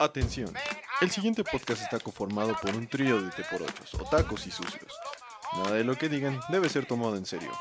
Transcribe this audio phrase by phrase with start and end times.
[0.00, 0.52] Atención,
[1.02, 4.92] el siguiente podcast está conformado por un trío de teporochos, otacos y sucios.
[5.56, 7.52] Nada de lo que digan debe ser tomado en serio.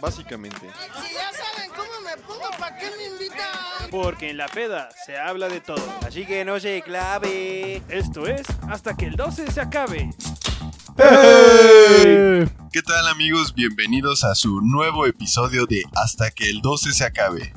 [0.00, 0.68] Básicamente,
[1.00, 3.88] Si ya saben cómo me pongo, ¿para qué me invitan?
[3.92, 5.84] Porque en la peda se habla de todo.
[6.04, 7.80] Así que no se clave.
[7.88, 10.10] Esto es hasta que el 12 se acabe.
[10.96, 13.54] ¿Qué tal amigos?
[13.54, 17.54] Bienvenidos a su nuevo episodio de Hasta que el 12 se acabe.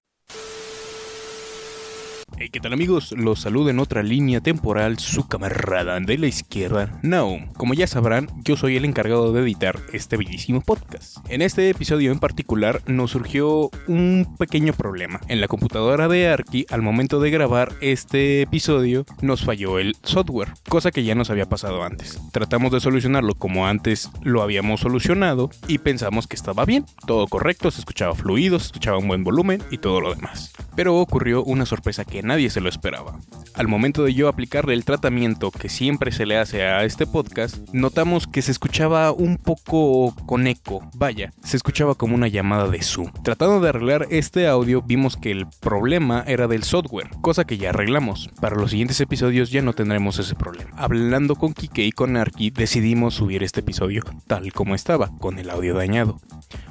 [2.42, 3.12] Hey, ¿qué tal amigos?
[3.18, 7.52] Los saluda en otra línea temporal su camarada de la izquierda, Naum.
[7.52, 11.18] Como ya sabrán, yo soy el encargado de editar este bellísimo podcast.
[11.28, 15.20] En este episodio en particular nos surgió un pequeño problema.
[15.28, 20.54] En la computadora de Arki, al momento de grabar este episodio, nos falló el software,
[20.70, 22.22] cosa que ya nos había pasado antes.
[22.32, 27.70] Tratamos de solucionarlo como antes lo habíamos solucionado y pensamos que estaba bien, todo correcto,
[27.70, 30.54] se escuchaba fluido, se escuchaba un buen volumen y todo lo demás.
[30.78, 33.20] Pero ocurrió una sorpresa que nadie se lo esperaba.
[33.56, 37.58] Al momento de yo aplicarle el tratamiento que siempre se le hace a este podcast,
[37.74, 42.84] notamos que se escuchaba un poco con eco, vaya, se escuchaba como una llamada de
[42.84, 43.12] Zoom.
[43.24, 47.70] Tratando de arreglar este audio, vimos que el problema era del software, cosa que ya
[47.72, 48.30] arreglamos.
[48.40, 50.70] Para los siguientes episodios ya no tendremos ese problema.
[50.78, 55.50] Hablando con Kike y con Arki, decidimos subir este episodio tal como estaba, con el
[55.50, 56.20] audio dañado.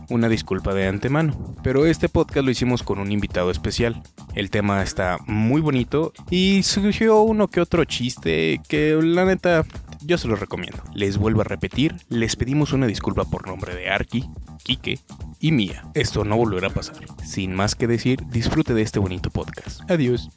[0.09, 4.03] Una disculpa de antemano, pero este podcast lo hicimos con un invitado especial.
[4.35, 9.65] El tema está muy bonito y surgió uno que otro chiste que la neta
[10.03, 10.83] yo se lo recomiendo.
[10.95, 14.25] Les vuelvo a repetir, les pedimos una disculpa por nombre de Arki,
[14.63, 14.99] Kike
[15.41, 15.85] y mía.
[15.95, 16.97] Esto no volverá a pasar.
[17.25, 19.91] Sin más que decir, disfrute de este bonito podcast.
[19.91, 20.31] Adiós.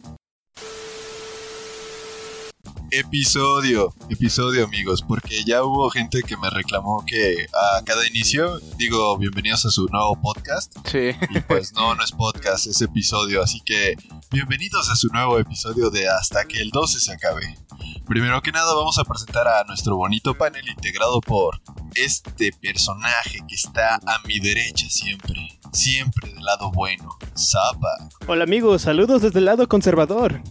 [2.93, 7.45] Episodio, episodio amigos, porque ya hubo gente que me reclamó que
[7.77, 11.11] a cada inicio digo bienvenidos a su nuevo podcast Sí.
[11.29, 13.95] y pues no, no es podcast, es episodio, así que
[14.29, 17.57] bienvenidos a su nuevo episodio de Hasta que el 12 se acabe.
[18.05, 21.61] Primero que nada vamos a presentar a nuestro bonito panel integrado por
[21.95, 25.35] este personaje que está a mi derecha siempre,
[25.71, 28.09] siempre del lado bueno, Zapa.
[28.27, 30.41] Hola amigos, saludos desde el lado conservador.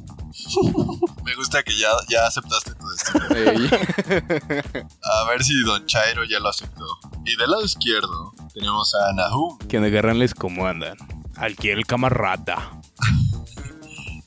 [1.24, 3.18] Me gusta que ya, ya aceptaste todo esto.
[5.02, 6.84] A ver si Don Chairo ya lo aceptó.
[7.24, 9.58] Y del lado izquierdo tenemos a Nahum.
[9.58, 10.96] Que agarranles como andan.
[11.36, 12.80] Aquí el camarada.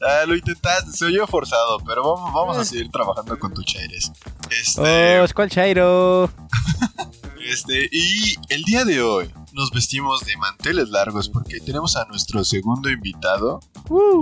[0.05, 4.11] Ah, lo intentaste, se oyó forzado, pero vamos, vamos a seguir trabajando con tu Chaires.
[4.49, 6.29] Este, Oh, ¿cuál Chairo?
[7.45, 12.43] este, y el día de hoy nos vestimos de manteles largos porque tenemos a nuestro
[12.43, 13.59] segundo invitado.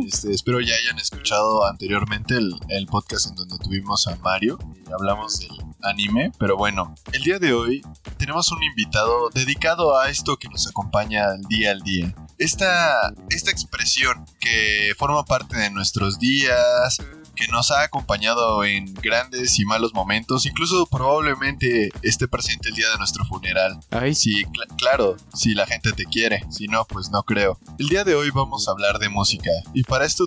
[0.05, 4.91] Este, espero ya hayan escuchado anteriormente el, el podcast en donde tuvimos a Mario y
[4.91, 5.51] hablamos del
[5.83, 6.31] anime.
[6.37, 7.81] Pero bueno, el día de hoy
[8.17, 12.13] tenemos un invitado dedicado a esto que nos acompaña día al día.
[12.37, 16.97] Esta, esta expresión que forma parte de nuestros días,
[17.35, 22.89] que nos ha acompañado en grandes y malos momentos, incluso probablemente esté presente el día
[22.89, 23.79] de nuestro funeral.
[23.91, 27.59] Ay, Sí, cl- claro, si la gente te quiere, si no, pues no creo.
[27.79, 30.25] El día de hoy vamos a hablar de música y para esto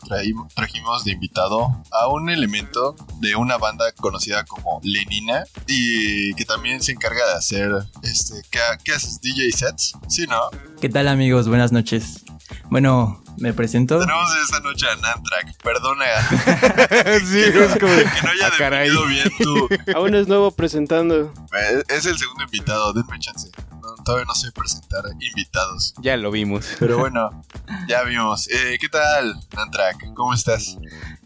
[0.54, 6.82] trajimos de invitado a un elemento de una banda conocida como Lenina y que también
[6.82, 7.70] se encarga de hacer,
[8.02, 9.20] este, ¿qué, qué haces?
[9.20, 9.92] DJ sets?
[10.08, 10.40] Sí, ¿no?
[10.80, 11.48] ¿Qué tal amigos?
[11.48, 12.23] Buenas noches.
[12.70, 13.98] Bueno, me presento.
[14.00, 16.04] Tenemos esta noche a Nantrak, perdona
[17.26, 19.68] sí, es como que no haya Ah, definido bien tu...
[19.96, 21.32] Aún es nuevo presentando.
[21.52, 23.50] Eh, Es el segundo invitado, denme chance.
[23.80, 25.94] No, todavía no sé presentar invitados.
[26.00, 26.66] Ya lo vimos.
[26.78, 27.30] Pero bueno,
[27.88, 28.48] ya vimos.
[28.48, 30.14] Eh, ¿Qué tal, Nantrak?
[30.14, 30.76] ¿Cómo estás?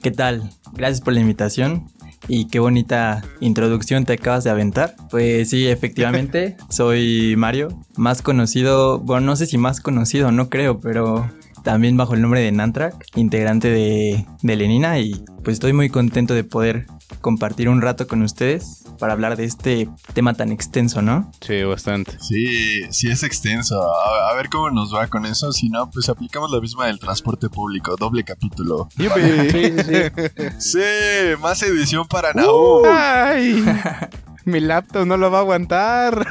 [0.02, 0.50] ¿Qué tal?
[0.72, 1.90] Gracias por la invitación.
[2.26, 4.94] Y qué bonita introducción te acabas de aventar.
[5.10, 10.80] Pues sí, efectivamente, soy Mario, más conocido, bueno, no sé si más conocido, no creo,
[10.80, 11.30] pero
[11.62, 16.34] también bajo el nombre de Nantrak, integrante de, de Lenina y pues estoy muy contento
[16.34, 16.86] de poder
[17.20, 21.30] compartir un rato con ustedes para hablar de este tema tan extenso, ¿no?
[21.40, 22.18] Sí, bastante.
[22.20, 23.80] Sí, sí es extenso.
[23.82, 25.52] A, a ver cómo nos va con eso.
[25.52, 27.96] Si no, pues aplicamos la misma del transporte público.
[27.96, 28.88] Doble capítulo.
[28.96, 29.08] Sí,
[29.50, 30.48] sí, sí.
[30.78, 32.84] Sí, más edición para Nahum.
[32.86, 33.64] ¡Ay!
[34.48, 36.26] Mi laptop no lo va a aguantar.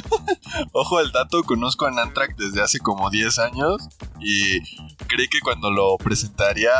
[0.72, 3.88] Ojo al dato, conozco a Nantrak desde hace como 10 años
[4.20, 4.60] y
[5.08, 6.70] creí que cuando lo presentaría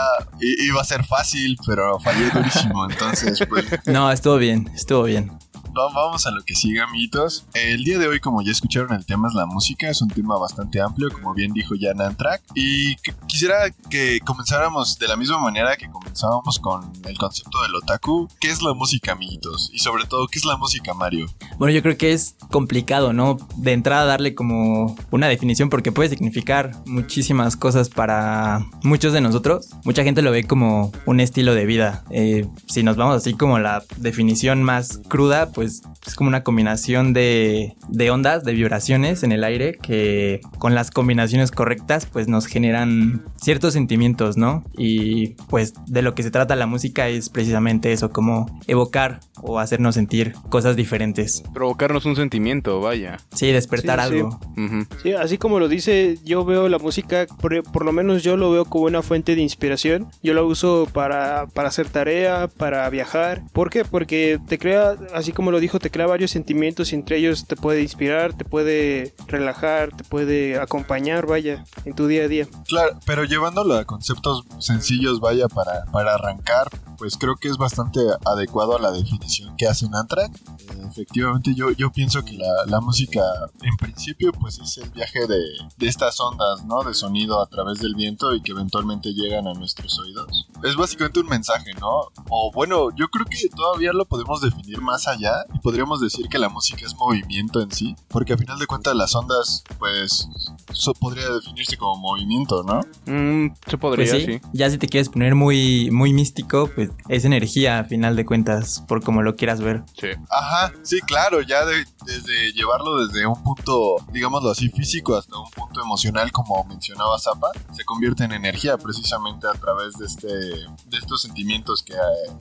[0.40, 2.88] iba a ser fácil, pero fallé durísimo.
[2.88, 5.32] Entonces, pues No, estuvo bien, estuvo bien.
[5.76, 7.46] Va- vamos a lo que sigue, amiguitos.
[7.54, 9.88] El día de hoy, como ya escucharon, el tema es la música.
[9.88, 12.42] Es un tema bastante amplio, como bien dijo Jan Antrak.
[12.54, 12.96] Y
[13.26, 18.28] quisiera que comenzáramos de la misma manera que comenzábamos con el concepto del otaku.
[18.40, 19.70] ¿Qué es la música, amiguitos?
[19.72, 21.26] Y sobre todo, ¿qué es la música, Mario?
[21.58, 23.36] Bueno, yo creo que es complicado, ¿no?
[23.56, 29.68] De entrada darle como una definición porque puede significar muchísimas cosas para muchos de nosotros.
[29.84, 32.04] Mucha gente lo ve como un estilo de vida.
[32.10, 37.12] Eh, si nos vamos así como la definición más cruda, pues es como una combinación
[37.12, 42.46] de, de ondas, de vibraciones en el aire que con las combinaciones correctas pues nos
[42.46, 44.64] generan ciertos sentimientos, ¿no?
[44.76, 49.58] Y pues de lo que se trata la música es precisamente eso, como evocar o
[49.58, 51.42] hacernos sentir cosas diferentes.
[51.54, 53.18] Provocarnos un sentimiento, vaya.
[53.34, 54.14] Sí, despertar Sí, sí.
[54.16, 54.40] algo.
[54.56, 54.86] Ujú.
[55.02, 58.50] Sí, así como lo dice, yo veo la música, por, por lo menos yo lo
[58.50, 60.08] veo como una fuente de inspiración.
[60.22, 63.42] Yo la uso para, para hacer tarea, para viajar.
[63.52, 63.84] ¿Por qué?
[63.84, 67.54] Porque te crea, así como lo dijo, te crea varios sentimientos y entre ellos te
[67.54, 72.48] puede inspirar, te puede relajar, te puede acompañar, vaya, en tu día a día.
[72.66, 76.68] Claro, pero llevándolo a conceptos sencillos, vaya, para, para arrancar,
[76.98, 80.34] pues creo que es bastante adecuado a la definición que hace Antrak.
[80.34, 83.20] Eh, efectivamente, yo, yo pienso que la, la música,
[83.62, 85.38] en principio, pues es el viaje de,
[85.76, 86.82] de estas ondas, ¿no?
[86.82, 90.48] De sonido a través del viento y que eventualmente llegan a nuestros oídos.
[90.62, 92.08] Es básicamente un mensaje, ¿no?
[92.30, 96.38] O bueno, yo creo que todavía lo podemos definir más allá y podríamos decir que
[96.38, 100.28] la música es movimiento en sí, porque a final de cuentas las ondas, pues,
[100.72, 102.80] so- podría definirse como movimiento, ¿no?
[103.06, 104.40] Mm, se podría, Pues sí, sí.
[104.52, 108.84] ya si te quieres poner muy, muy místico, pues es energía a final de cuentas,
[108.86, 109.82] por como lo quieras ver.
[110.00, 110.08] Sí.
[110.30, 115.50] Ajá, sí, claro, ya de- desde llevarlo desde un punto, digámoslo así, físico hasta un
[115.50, 120.98] punto emocional, como mencionaba Zappa, se convierte en energía precisamente a través de este, de
[120.98, 121.98] estos sentimientos que, eh,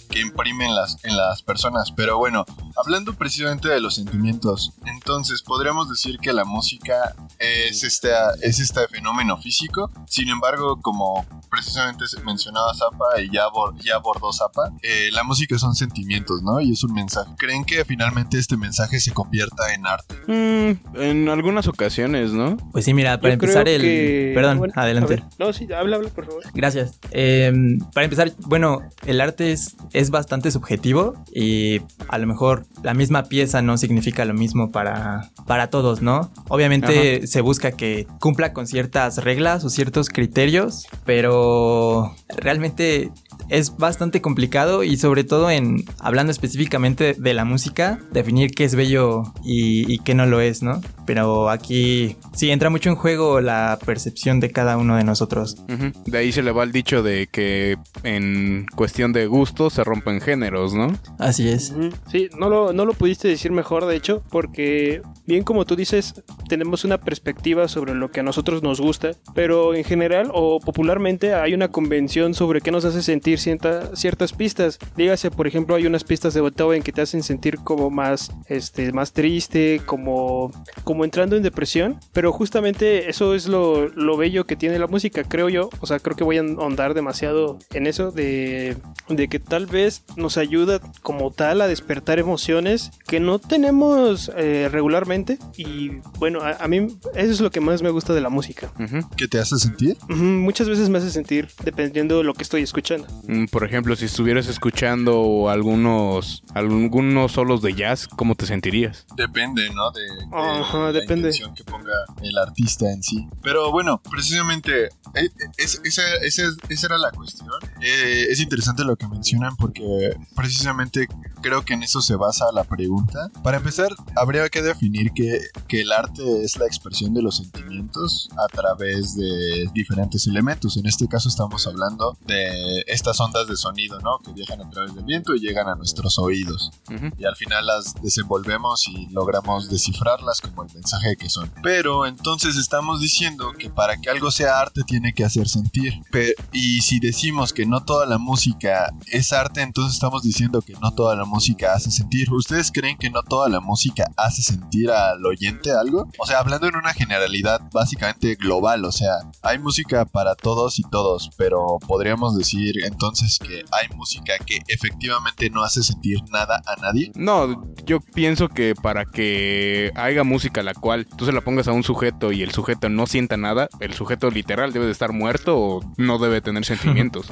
[0.10, 1.92] que imprimen las, en las personas.
[1.92, 8.10] Pero bueno, hablando precisamente de los sentimientos, entonces podríamos decir que la música es este,
[8.42, 9.92] es este fenómeno físico.
[10.08, 13.44] Sin embargo, como precisamente se mencionaba Zappa y ya,
[13.84, 16.62] ya abordó Zappa, eh, la música son sentimientos, ¿no?
[16.62, 17.32] Y es un mensaje.
[17.38, 20.16] ¿Creen que finalmente este mensaje se convierta en arte?
[20.28, 22.58] Mm, en algunas ocasiones, ¿no?
[22.72, 23.82] Pues sí, mira, para Yo empezar el...
[23.82, 25.24] que- Perdón, bueno, a adelante.
[25.40, 26.44] No, sí, habla, habla, por favor.
[26.54, 27.00] Gracias.
[27.12, 27.52] Eh,
[27.94, 33.24] para empezar, bueno, el arte es, es bastante subjetivo y a lo mejor la misma
[33.24, 36.32] pieza no significa lo mismo para, para todos, ¿no?
[36.48, 43.12] Obviamente se busca que cumpla con ciertas reglas o ciertos criterios, pero realmente
[43.50, 48.76] es bastante complicado y sobre todo en hablando específicamente de la música, definir qué es
[48.76, 50.82] bello y, y qué no lo es, ¿no?
[51.06, 55.58] Pero aquí sí entra mucho en juego la percepción de cada uno de nosotros.
[56.06, 60.22] De ahí se le va el dicho de que en cuestión de gusto se rompen
[60.22, 60.88] géneros, ¿no?
[61.20, 61.74] Así es.
[62.12, 66.24] Sí, no lo, no lo pudiste decir mejor, de hecho, porque bien como tú dices,
[66.50, 71.34] tenemos una perspectiva sobre lo que a nosotros nos gusta, pero en general o popularmente
[71.34, 74.80] hay una convención sobre qué nos hace sentir cierta- ciertas pistas.
[74.96, 78.92] Dígase, por ejemplo, hay unas pistas de Beethoven que te hacen sentir como más, este,
[78.92, 80.52] más triste, como,
[80.84, 85.24] como entrando en depresión, pero justamente eso es lo, lo bello que tiene la música,
[85.24, 85.70] creo yo.
[85.80, 88.78] O sea, creo que voy a ahondar demasiado en eso de,
[89.10, 94.70] de que tal vez nos ayuda como tal a despertar emociones que no tenemos eh,
[94.72, 95.38] regularmente.
[95.58, 98.72] Y bueno, a, a mí eso es lo que más me gusta de la música.
[99.18, 99.98] ¿Qué te hace sentir?
[100.08, 103.08] Muchas veces me hace sentir dependiendo de lo que estoy escuchando.
[103.28, 109.06] Mm, Por ejemplo, si estuvieras escuchando algunos, algunos solos de jazz, ¿cómo te sentirías?
[109.16, 109.92] Depende, ¿no?
[109.92, 111.30] De, de Ajá, la depende.
[111.30, 113.28] intención que ponga el artista en sí.
[113.44, 114.86] Pero bueno, precisamente
[115.16, 115.80] eh, esa,
[116.24, 117.50] esa, esa era la cuestión.
[117.82, 121.08] Eh, es interesante lo que mencionan porque precisamente
[121.42, 123.30] creo que en eso se basa la pregunta.
[123.44, 128.30] Para empezar, habría que definir que, que el arte es la expresión de los sentimientos
[128.38, 130.78] a través de diferentes elementos.
[130.78, 134.20] En este caso estamos hablando de estas ondas de sonido, ¿no?
[134.24, 137.10] Que viajan a través del viento y llegan a nuestros oídos Ujú.
[137.18, 141.52] y al final las desenvolvemos y logramos descifrarlas como el mensaje que son.
[141.64, 145.94] Pero entonces estamos diciendo que para que algo sea arte tiene que hacer sentir.
[146.12, 150.74] Pe- y si decimos que no toda la música es arte, entonces estamos diciendo que
[150.82, 152.32] no toda la música hace sentir.
[152.32, 156.10] ¿Ustedes creen que no toda la música hace sentir al oyente algo?
[156.18, 160.84] O sea, hablando en una generalidad básicamente global, o sea, hay música para todos y
[160.84, 166.76] todos, pero podríamos decir entonces que hay música que efectivamente no hace sentir nada a
[166.82, 167.12] nadie.
[167.16, 171.72] No, yo pienso que para que haya música la cual tú se la pongas a
[171.72, 175.58] un sujeto y el sujeto no sienta nada, el sujeto literal debe de estar muerto
[175.58, 177.28] o no debe tener sentimientos.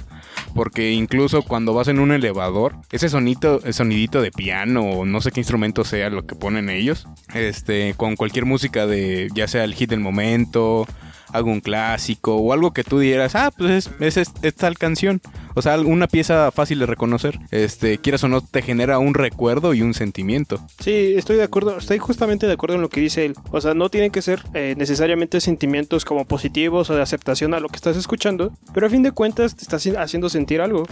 [0.55, 5.31] Porque incluso cuando vas en un elevador, ese sonito, sonidito de piano o no sé
[5.31, 9.75] qué instrumento sea lo que ponen ellos, este, con cualquier música de ya sea el
[9.75, 10.87] hit del momento,
[11.31, 15.21] algún clásico o algo que tú dieras, ah, pues es, es, es tal canción.
[15.55, 17.39] O sea, una pieza fácil de reconocer.
[17.51, 20.59] Este, quieras o no, te genera un recuerdo y un sentimiento.
[20.79, 23.35] Sí, estoy de acuerdo, estoy justamente de acuerdo en lo que dice él.
[23.51, 27.59] O sea, no tienen que ser eh, necesariamente sentimientos como positivos o de aceptación a
[27.59, 30.85] lo que estás escuchando, pero a fin de cuentas te estás haciendo sentir algo.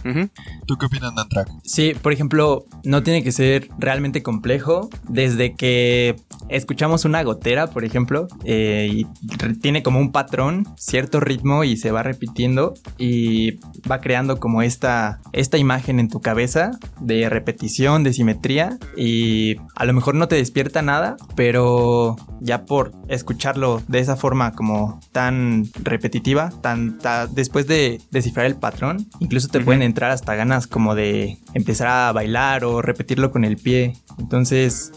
[0.66, 1.50] ¿Tú qué opinas, Nantrack?
[1.64, 4.90] Sí, por ejemplo, no tiene que ser realmente complejo.
[5.08, 6.16] Desde que
[6.50, 9.08] escuchamos una gotera, por ejemplo, eh, y
[9.62, 15.20] tiene como un patrón, cierto ritmo y se va repitiendo y va creando como esta,
[15.34, 20.36] esta imagen en tu cabeza de repetición, de simetría y a lo mejor no te
[20.36, 27.68] despierta nada, pero ya por escucharlo de esa forma como tan repetitiva, tan, ta- después
[27.68, 29.66] de descifrar el patrón, incluso te Ujú.
[29.66, 33.94] pueden entrar hasta ganas como de empezar a bailar o repetirlo con el pie.
[34.20, 34.92] Entonces,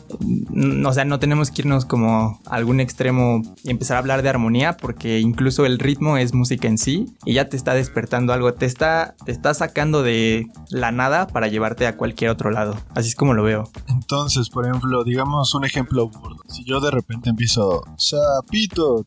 [0.85, 4.31] o sea, no tenemos que irnos como a algún extremo y empezar a hablar de
[4.31, 8.53] armonía porque incluso el ritmo es música en sí y ya te está despertando algo,
[8.53, 12.77] te está, te está sacando de la nada para llevarte a cualquier otro lado.
[12.97, 13.71] Así es como lo veo.
[13.87, 16.43] Entonces, por ejemplo, digamos un ejemplo burdo.
[16.49, 19.07] Si yo de repente empiezo, sapito,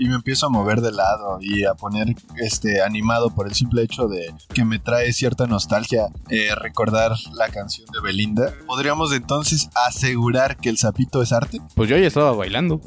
[0.00, 3.82] y me empiezo a mover de lado y a poner este animado por el simple
[3.82, 9.68] hecho de que me trae cierta nostalgia eh, recordar la canción de Belinda, podríamos entonces
[9.74, 11.58] asegurar que el sapito es arte.
[11.74, 12.80] Pues yo ya estaba bailando.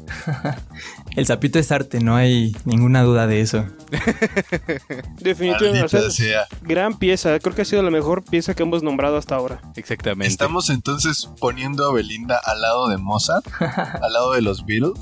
[1.16, 3.64] El sapito es arte, no hay ninguna duda de eso.
[5.20, 6.46] Definitivamente, o sea, Maldita sea.
[6.62, 9.60] gran pieza, creo que ha sido la mejor pieza que hemos nombrado hasta ahora.
[9.76, 10.28] Exactamente.
[10.28, 14.98] Estamos entonces poniendo a Belinda al lado de Mozart, al lado de los Beatles.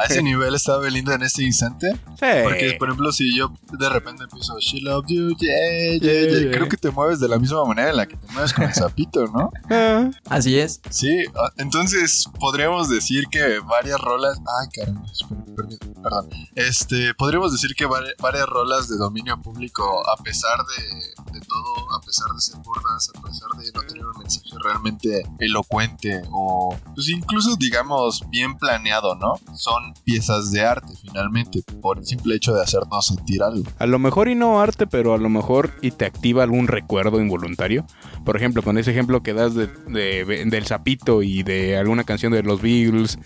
[0.00, 1.92] A ese nivel está Belinda en este instante.
[2.18, 2.26] Sí.
[2.42, 6.40] Porque, por ejemplo, si yo de repente empiezo She loved you, yeah, yeah, Yeah, yeah",
[6.40, 6.50] yeah.
[6.52, 8.74] creo que te mueves de la misma manera en la que te mueves con el
[8.74, 9.50] sapito, ¿no?
[9.70, 10.80] Ah, Así es.
[10.90, 14.38] Sí, ah, entonces podríamos decir que varias rolas.
[14.60, 15.43] Ay, caramba, espera, per-
[16.02, 16.28] perdón.
[16.54, 21.73] Este, podríamos decir que vari- varias rolas de dominio público, a pesar de, todo,
[22.14, 27.08] pesar de ser burdas, a pesar de no tener un mensaje realmente elocuente o, pues
[27.08, 29.34] incluso, digamos, bien planeado, ¿no?
[29.56, 33.64] Son piezas de arte, finalmente, por el simple hecho de hacernos sentir algo.
[33.78, 37.20] A lo mejor y no arte, pero a lo mejor y te activa algún recuerdo
[37.20, 37.84] involuntario.
[38.24, 42.32] Por ejemplo, con ese ejemplo que das de, de- del sapito y de alguna canción
[42.32, 43.18] de los Beatles,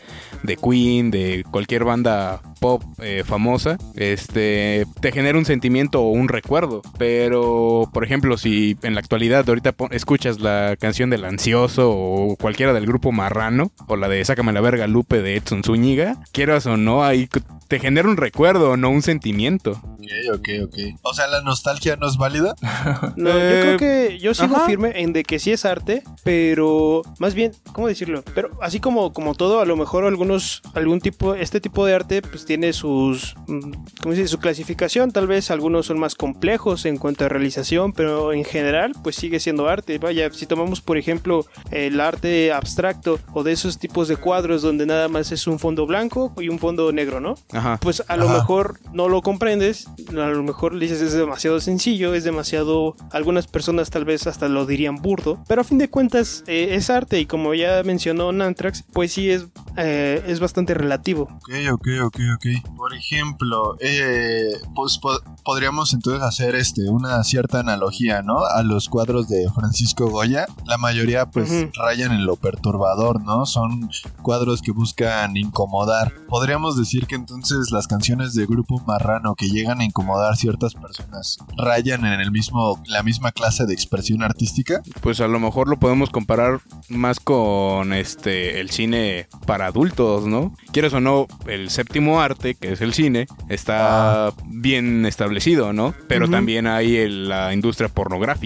[0.43, 6.29] de Queen, de cualquier banda pop eh, famosa, este, te genera un sentimiento o un
[6.29, 6.81] recuerdo.
[6.99, 12.73] Pero, por ejemplo, si en la actualidad ahorita escuchas la canción del ansioso o cualquiera
[12.73, 16.77] del grupo Marrano, o la de Sácame la verga Lupe de Edson Zúñiga, quieras o
[16.77, 17.29] no, ahí
[17.69, 19.73] te genera un recuerdo, no un sentimiento.
[19.73, 20.79] Ok, ok, ok.
[21.03, 22.55] O sea, la nostalgia no es válida.
[23.17, 24.67] No, yo Eh, creo que yo sigo ajá.
[24.67, 28.23] firme en de que sí es arte, pero más bien, ¿cómo decirlo?
[28.35, 32.23] Pero así como, como todo, a lo mejor algunos, algún tipo, este tipo de arte,
[32.23, 33.61] pues tiene sus, mm,
[34.03, 34.29] ¿cómo se dice?
[34.29, 38.58] Su clasificación, tal vez algunos son más complejos en cuanto a realización, pero en general,
[39.03, 39.99] pues sigue siendo arte.
[39.99, 44.87] Vaya, si tomamos, por ejemplo, el arte abstracto o de esos tipos de cuadros donde
[44.87, 47.35] nada más es un fondo blanco y un fondo negro, ¿no?
[47.53, 47.79] Ajá.
[47.81, 52.15] pues a lo mejor no lo comprendes, a lo mejor le dices es demasiado sencillo,
[52.15, 56.45] es demasiado, algunas personas tal vez hasta lo dirían burdo, pero a fin de cuentas
[56.47, 59.47] eh, es arte y como ya mencionó Nantrax, pues sí es,
[59.77, 61.23] eh, es bastante relativo.
[61.23, 62.77] Ok, ok, ok, ok.
[62.77, 68.45] Por ejemplo, eh, pues po- podríamos entonces hacer este una cierta analogía, ¿no?
[68.55, 70.47] A los cuadros de Francisco Goya.
[70.67, 71.71] La mayoría pues Ujú.
[71.83, 73.47] rayan en lo perturbador, ¿no?
[73.47, 73.91] Son
[74.23, 76.13] cuadros que buscan incomodar.
[76.29, 81.39] Podríamos decir que entonces las canciones de Grupo Marrano que llegan a incomodar ciertas personas
[81.57, 84.83] rayan en el mismo la misma clase de expresión artística.
[85.01, 90.55] Pues a lo mejor lo podemos comparar más con este el cine para adultos, ¿no?
[90.73, 95.95] Quieres o no, el séptimo arte, que es el cine, está bien establecido, ¿no?
[96.09, 96.33] Pero Ujú.
[96.33, 98.38] también hay el- la industria pornográfica,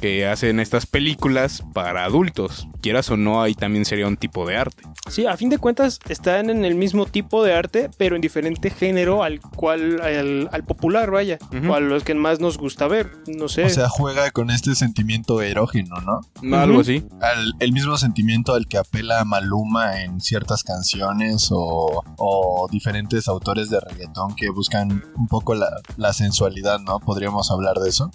[0.00, 2.68] que hacen estas películas para adultos.
[2.82, 4.82] Quieras o no, ahí también sería un tipo de arte.
[5.10, 8.70] Sí, a fin de cuentas están en el mismo tipo de arte, pero en diferente
[8.70, 11.70] género al cual, al, al popular, vaya, Ujú.
[11.72, 13.64] o a los que más nos gusta ver, no sé.
[13.64, 16.20] O sea, juega con este sentimiento erógeno, ¿no?
[16.42, 17.04] No, Algo así.
[17.20, 23.70] Al- el mismo sentimiento al que apela Maluma en ciertas canciones o, o diferentes autores
[23.70, 26.98] de reggaetón que buscan un poco la, la sensualidad, ¿no?
[27.00, 28.10] Podríamos hablar de eso.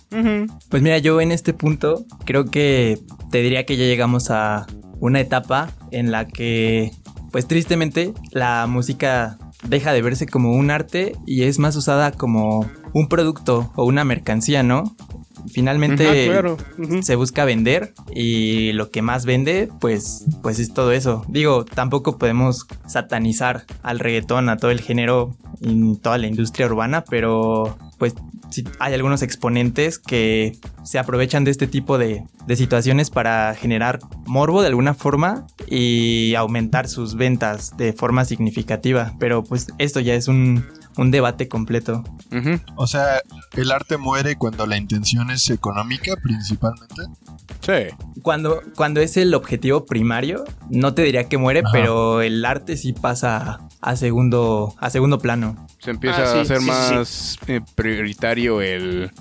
[0.70, 3.00] Pues mira, yo en este punto creo que
[3.32, 4.68] te diría que ya llegamos a
[5.00, 6.92] una etapa en la que,
[7.32, 9.38] pues tristemente, la música
[9.68, 14.04] deja de verse como un arte y es más usada como un producto o una
[14.04, 14.96] mercancía, ¿no?
[15.52, 16.58] Finalmente claro.
[17.02, 21.26] se busca vender y lo que más vende, pues, pues es todo eso.
[21.28, 27.04] Digo, tampoco podemos satanizar al reggaetón, a todo el género y toda la industria urbana,
[27.04, 28.16] pero pues
[28.50, 34.00] sí hay algunos exponentes que se aprovechan de este tipo de, de situaciones para generar
[34.26, 39.14] morbo de alguna forma y aumentar sus ventas de forma significativa.
[39.20, 40.66] Pero pues esto ya es un,
[40.98, 42.04] un debate completo.
[42.76, 43.22] O sea,
[43.56, 47.02] el arte muere cuando la intención es económica principalmente.
[47.62, 47.96] Sí.
[48.22, 51.70] Cuando, cuando es el objetivo primario, no te diría que muere, Ajá.
[51.72, 55.68] pero el arte sí pasa a segundo, a segundo plano.
[55.80, 59.12] Se empieza Ah, sí, a hacer sí, más eh, prioritario el,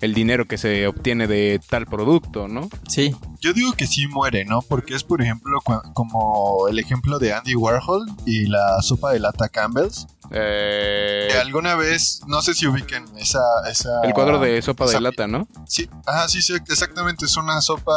[0.00, 2.68] el dinero que se obtiene de tal producto, ¿no?
[2.88, 4.60] Sí, Yo digo que sí muere, ¿no?
[4.62, 5.58] Porque es, por ejemplo,
[5.94, 10.06] como el ejemplo de Andy Warhol y la sopa de lata Campbell's.
[10.30, 13.40] Eh, alguna vez, no sé si ubiquen esa...
[13.70, 15.48] esa el cuadro de sopa de lata, ¿no?
[15.66, 17.24] Sí, ajá, sí, sí, exactamente.
[17.24, 17.94] Es una sopa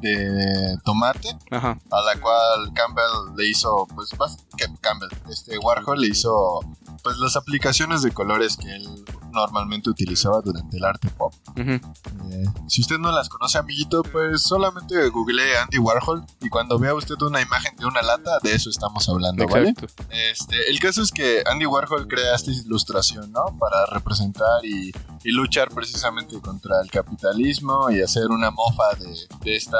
[0.00, 1.78] de tomate Ajá.
[1.90, 4.10] a la cual Campbell le hizo, pues,
[4.80, 6.60] Campbell, este Warhol le hizo,
[7.02, 11.32] pues, las aplicaciones de colores que él normalmente utilizaba durante el arte pop.
[11.56, 11.78] Eh,
[12.66, 17.16] si usted no las conoce, amiguito, pues solamente googlee Andy Warhol y cuando vea usted
[17.20, 19.74] una imagen de una lata, de eso estamos hablando, ¿vale?
[20.10, 23.44] Este, el caso es que Andy Warhol crea esta ilustración, ¿no?
[23.58, 24.92] Para representar y,
[25.24, 29.78] y luchar precisamente contra el capitalismo y hacer una mofa de, de esta,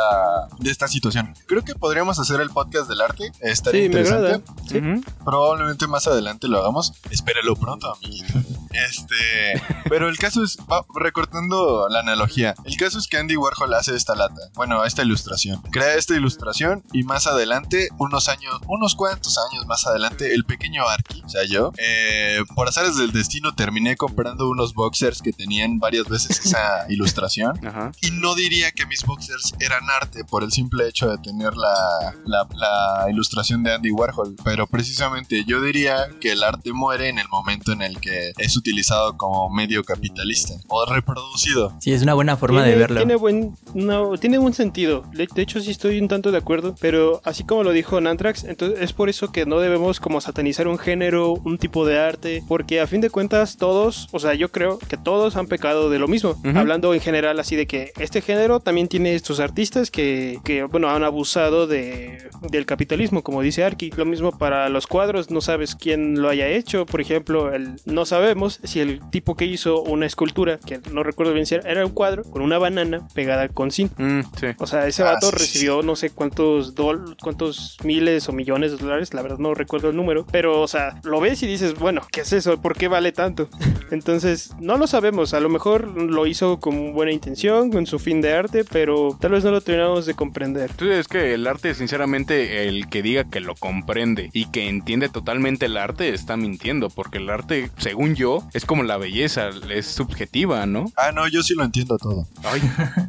[0.59, 1.35] de esta situación.
[1.47, 3.33] Creo que podríamos hacer el podcast del arte.
[3.41, 4.27] Estaría Sí, me interesante.
[4.27, 4.43] agrada.
[4.69, 4.79] Sí.
[4.79, 5.25] Ujú.
[5.25, 6.93] Probablemente más adelante lo hagamos.
[7.11, 8.35] Espérelo pronto, amiguito.
[8.73, 13.75] Este, pero el caso es, va, recortando la analogía, el caso es que Andy Warhol
[13.75, 18.95] hace esta lata, bueno, esta ilustración, crea esta ilustración y más adelante, unos años, unos
[18.95, 23.55] cuantos años más adelante, el pequeño Arky, o sea yo, eh, por azares del destino
[23.55, 27.93] terminé comprando unos boxers que tenían varias veces esa ilustración Ajá.
[28.01, 32.15] y no diría que mis boxers eran arte por el simple hecho de tener la,
[32.27, 34.37] la- la ilustración de Andy Warhol.
[34.45, 38.57] Pero precisamente yo diría que el arte muere en el momento en el que es
[38.57, 38.68] utilizado
[39.17, 41.73] como medio capitalista o reproducido.
[41.81, 42.97] sí, es una buena forma de Tiene- verlo.
[42.99, 45.03] Tiene buen, no, tiene buen sentido.
[45.13, 46.75] De, de hecho, sí estoy un tanto de acuerdo.
[46.81, 50.69] Pero así como lo dijo Nantrax, entonces es por eso que no debemos como satanizar
[50.69, 52.43] un género, un tipo de arte.
[52.49, 55.99] Porque a fin de cuentas, todos, o sea, yo creo que todos han pecado de
[55.99, 56.31] lo mismo.
[56.31, 56.59] Ujú.
[56.59, 60.89] Hablando en general así de que este género también tiene estos artistas que, que bueno,
[60.91, 63.91] han abusado de, del capitalismo, como dice Arki.
[63.97, 66.87] Lo mismo para los cuadros, no sabes quién lo haya hecho.
[66.87, 71.33] Por ejemplo, el, no sabemos si el tipo que hizo una escultura, que no recuerdo
[71.33, 73.93] bien si era, era un cuadro con una banana pegada con zinc.
[73.99, 74.47] Mm, sí.
[74.59, 78.73] O sea, ese Ah, vato sí, recibió no sé cuántos dol cuántos miles o millones
[78.73, 81.75] de dólares, la verdad no recuerdo el número, pero o sea, lo ves y dices,
[81.79, 82.61] bueno, ¿qué es eso?
[82.61, 83.49] ¿Por qué vale tanto?
[83.91, 88.21] Entonces, no lo sabemos, a lo mejor lo hizo con buena intención, con su fin
[88.21, 90.71] de arte, pero tal vez no lo terminamos de comprender.
[90.71, 95.09] Entonces es que el arte, sinceramente, el que diga que lo comprende y que entiende
[95.09, 99.87] totalmente el arte está mintiendo, porque el arte, según yo, es como la belleza, es
[99.87, 100.87] subjetiva, ¿no?
[100.97, 102.27] Ah, no, yo sí lo entiendo todo.
[102.45, 102.61] Ay,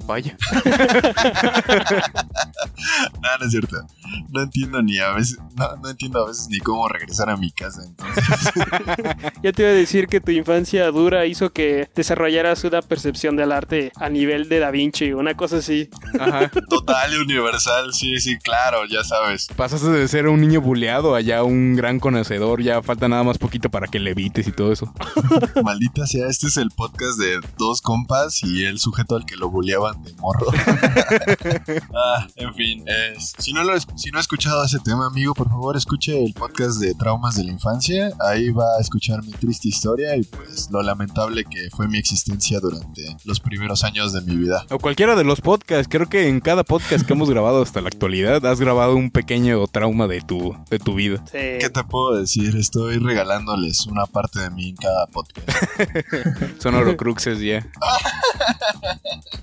[0.06, 0.38] vaya.
[3.22, 3.78] No, no es cierto.
[4.30, 7.52] No entiendo ni a veces, no, no entiendo a veces ni cómo regresar a mi
[7.52, 7.82] casa.
[7.86, 8.24] Entonces,
[9.44, 13.52] Ya te iba a decir que tu infancia dura hizo que desarrollaras una percepción del
[13.52, 15.90] arte a nivel de Da Vinci, una cosa así.
[16.20, 16.50] Ajá.
[16.70, 19.48] total y universal, sí, sí, claro, ya sabes.
[19.56, 23.38] Pasaste de ser un niño buleado a ya un gran conocedor, ya falta nada más
[23.38, 24.94] poquito para que levites y todo eso.
[25.64, 29.50] Maldita sea, este es el podcast de dos compas y el sujeto al que lo
[29.50, 30.48] bulleaban de morro.
[31.96, 35.34] ah, en fin, es- si, no lo, es- si no ha escuchado ese tema, amigo,
[35.34, 38.12] por favor, escuche el podcast de Traumas de la Infancia.
[38.22, 42.62] Ahí va a escuchar mi triste historia y pues lo lamentable que fue mi existencia
[42.62, 44.66] durante los primeros años de mi vida.
[44.70, 47.90] O cualquiera de los podcasts, creo que en cada podcast que hemos grabado hasta la
[47.90, 51.22] actualidad has grabado un pequeño trauma de tu, de tu vida.
[51.26, 51.58] Sí.
[51.60, 52.56] ¿Qué te puedo decir?
[52.56, 55.50] Estoy regalándoles una parte de mí en cada podcast.
[56.62, 57.70] Son horocruxes ya.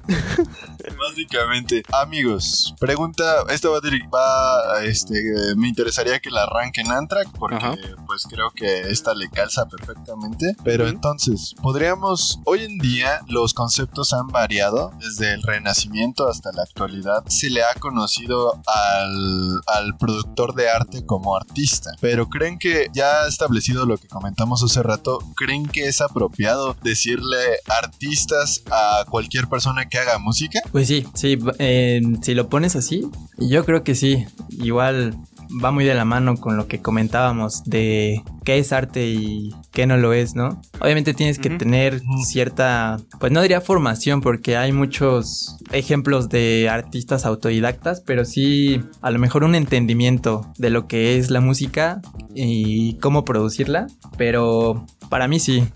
[0.99, 3.81] Básicamente amigos, pregunta, esta va,
[4.13, 4.46] va,
[4.85, 5.15] este,
[5.57, 7.77] me interesaría que la arranquen Antrack porque Ajá.
[8.07, 10.57] pues creo que esta le calza perfectamente.
[10.65, 16.63] Pero entonces, podríamos, hoy en día los conceptos han variado desde el Renacimiento hasta la
[16.63, 17.25] actualidad.
[17.29, 21.91] Se le ha conocido al, al productor de arte como artista.
[22.01, 27.37] Pero creen que ya establecido lo que comentamos hace rato, creen que es apropiado decirle
[27.69, 30.61] artistas a cualquier persona que haga música?
[30.73, 34.27] Pues sí, sí, eh, si lo pones así, yo creo que sí.
[34.51, 35.17] Igual
[35.63, 39.87] va muy de la mano con lo que comentábamos de qué es arte y qué
[39.87, 40.61] no lo es, ¿no?
[40.81, 47.27] Obviamente tienes que tener cierta, pues no diría formación porque hay muchos ejemplos de artistas
[47.27, 52.01] autodidactas, pero sí a lo mejor un entendimiento de lo que es la música
[52.35, 55.69] y cómo producirla, pero para mí sí,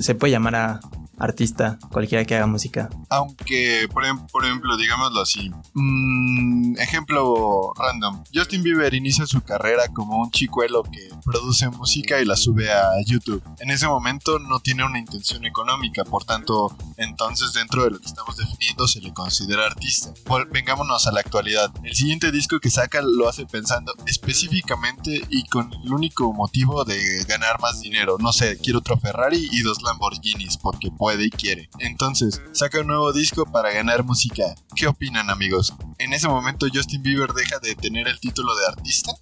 [0.00, 0.80] se puede llamar a
[1.18, 2.88] artista cualquiera que haga música.
[3.10, 5.50] Aunque, por, em- por ejemplo, digámoslo así.
[5.74, 8.22] mm, ejemplo random.
[8.34, 12.82] Justin Bieber inicia su carrera como un chicuelo que produce música y la sube a
[13.06, 13.42] YouTube.
[13.60, 18.06] En ese momento no tiene una intención económica, por tanto, entonces dentro de lo que
[18.06, 20.12] estamos definiendo se le considera artista.
[20.52, 21.70] Vengámonos a la actualidad.
[21.82, 27.24] El siguiente disco que saca lo hace pensando específicamente y con el único motivo de
[27.24, 28.16] ganar más dinero.
[28.18, 31.70] No sé, quiero otro Ferrari y dos Lamborghinis porque puede y quiere.
[31.78, 34.44] Entonces, saca un nuevo disco para ganar música.
[34.76, 35.72] ¿Qué opinan amigos?
[35.96, 39.12] En ese momento Justin Bieber deja de tener el título de artista.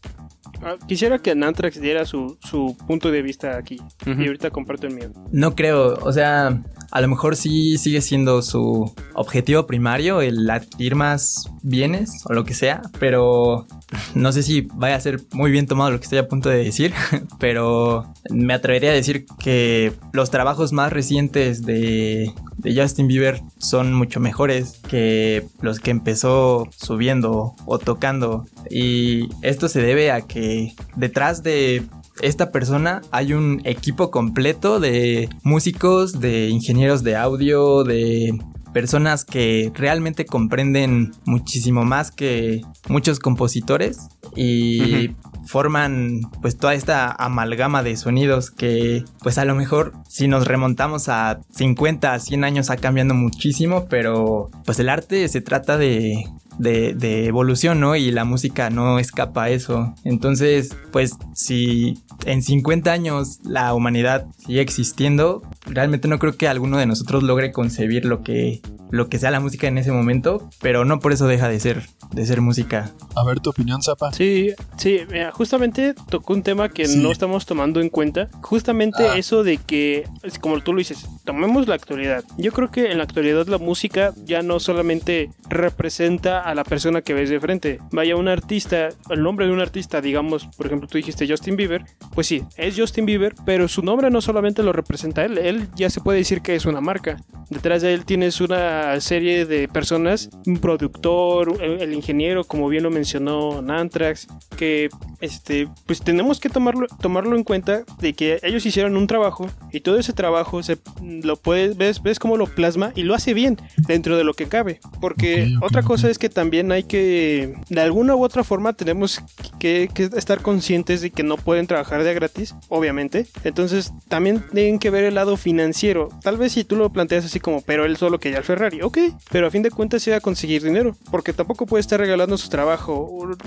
[0.63, 3.77] Ah, Quisiera que Nantrax diera su, su punto de vista aquí.
[4.05, 5.13] Y ahorita comparto el mío.
[5.31, 10.95] No creo, o sea, a lo mejor sí sigue siendo su objetivo primario el adquirir
[10.95, 13.67] más bienes o lo que sea, pero
[14.15, 16.65] no sé si vaya a ser muy bien tomado lo que estoy a punto de
[16.65, 16.93] decir,
[17.39, 23.93] pero me atrevería a decir que los trabajos más recientes de, de Justin Bieber son
[23.95, 28.47] mucho mejores que los que empezó subiendo o tocando.
[28.71, 31.85] Y esto se debe a que detrás de
[32.23, 38.39] esta persona hay un equipo completo de músicos, de ingenieros de audio, de
[38.73, 45.15] personas que realmente comprenden muchísimo más que muchos compositores y
[45.47, 51.09] forman pues toda esta amalgama de sonidos que pues a lo mejor si nos remontamos
[51.09, 56.25] a 50, a 100 años ha cambiando muchísimo, pero pues el arte se trata de
[56.59, 57.97] de, evolución, ¿no?
[57.97, 59.95] Y la música no escapa a eso.
[60.05, 66.79] Entonces, pues si en 50 años la humanidad sigue existiendo, realmente no creo que alguno
[66.79, 70.85] de nosotros logre concebir lo que, lo que sea la música en ese momento, pero
[70.85, 72.93] no por eso deja de ser, de ser música.
[73.17, 74.13] A ver tu opinión, Zapa.
[74.13, 76.99] Sí, sí, mira, justamente tocó un tema que Sí.
[77.03, 78.29] no estamos tomando en cuenta.
[78.43, 79.17] Justamente Ah.
[79.19, 80.05] eso de que,
[80.41, 82.25] como tú lo dices, tomemos la actualidad.
[82.39, 87.03] Yo creo que en la actualidad la música ya no solamente representa a la persona
[87.03, 87.79] que ves de frente.
[87.91, 91.85] Vaya, un artista, el nombre de un artista, digamos, por ejemplo, tú dijiste Justin Bieber,
[92.15, 95.39] pues sí, es Justin Bieber, pero su nombre no solamente lo representa a él,
[95.75, 97.19] ya se puede decir que es una marca.
[97.51, 102.91] Detrás de él tienes una serie de personas, un productor, el, ingeniero, como bien lo
[102.91, 104.89] mencionó Nantrax, que
[105.21, 109.81] este, pues tenemos que tomarlo, tomarlo en cuenta de que ellos hicieron un trabajo y
[109.81, 113.59] todo ese trabajo se lo puedes, ves, ves cómo lo plasma y lo hace bien
[113.87, 114.81] dentro de lo que cabe.
[115.01, 119.23] Porque otra cosa es que también hay que, de alguna u otra forma, tenemos
[119.59, 123.27] que, que estar conscientes de que no pueden trabajar de gratis, obviamente.
[123.45, 126.09] Entonces también tienen que ver el lado financiero.
[126.23, 128.99] Tal vez si tú lo planteas así como, pero él solo quería el Ferrari, ok,
[129.31, 132.49] pero a fin de cuentas iba a conseguir dinero, porque tampoco puede estar regalando su
[132.49, 133.01] trabajo.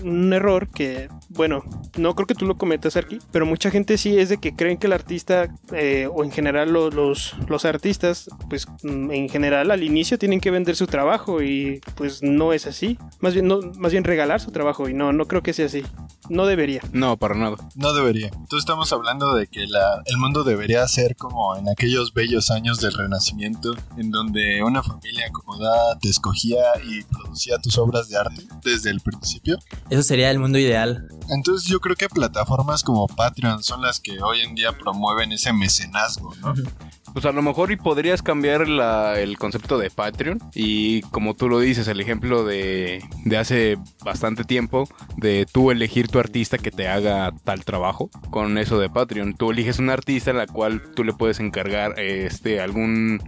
[0.04, 1.64] Un, error que, bueno,
[1.98, 4.78] no creo que tú lo cometas aquí, pero mucha gente sí es de que creen
[4.78, 9.72] que el artista, eh, o en general lo- los, los artistas, pues mm, en general
[9.72, 12.98] al inicio tienen que vender su trabajo y pues no es así.
[13.20, 15.84] Más bien, no, más bien regalar su trabajo y no, no creo que sea así.
[16.30, 16.82] No debería.
[16.92, 17.58] No, para nada.
[17.76, 18.28] No debería.
[18.28, 22.80] Entonces estamos hablando de que la, el mundo debería ser como en aquellos bellos años
[22.80, 28.44] del Renacimiento, en donde una familia acomodada te escogía y producía tus obras de arte
[28.64, 29.58] desde el principio.
[29.90, 31.08] Eso sería el mundo ideal.
[31.30, 35.54] Entonces yo creo que plataformas como Patreon son las que hoy en día promueven ese
[35.54, 36.54] mecenazgo, ¿no?
[37.14, 41.50] Pues a lo mejor y podrías cambiar la- el concepto de Patreon y como tú
[41.50, 44.88] lo dices, el ejemplo de, de hace bastante tiempo,
[45.18, 49.34] de tú elegir tu artista que te haga tal trabajo con eso de Patreon.
[49.36, 53.20] Tú eliges un artista a la cual tú le puedes encargar este algún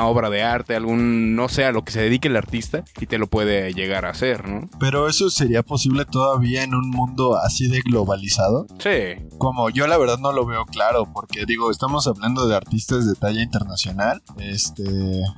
[0.00, 3.06] alguna obra de arte, algún no sé, a lo que se dedique el artista y
[3.06, 4.68] te lo puede llegar a hacer, ¿no?
[4.78, 8.66] Pero eso sería posible todavía en un mundo así de globalizado.
[8.78, 9.22] Sí.
[9.38, 13.14] Como yo la verdad no lo veo claro, porque digo, estamos hablando de artistas de
[13.14, 14.22] talla internacional.
[14.38, 14.84] Este,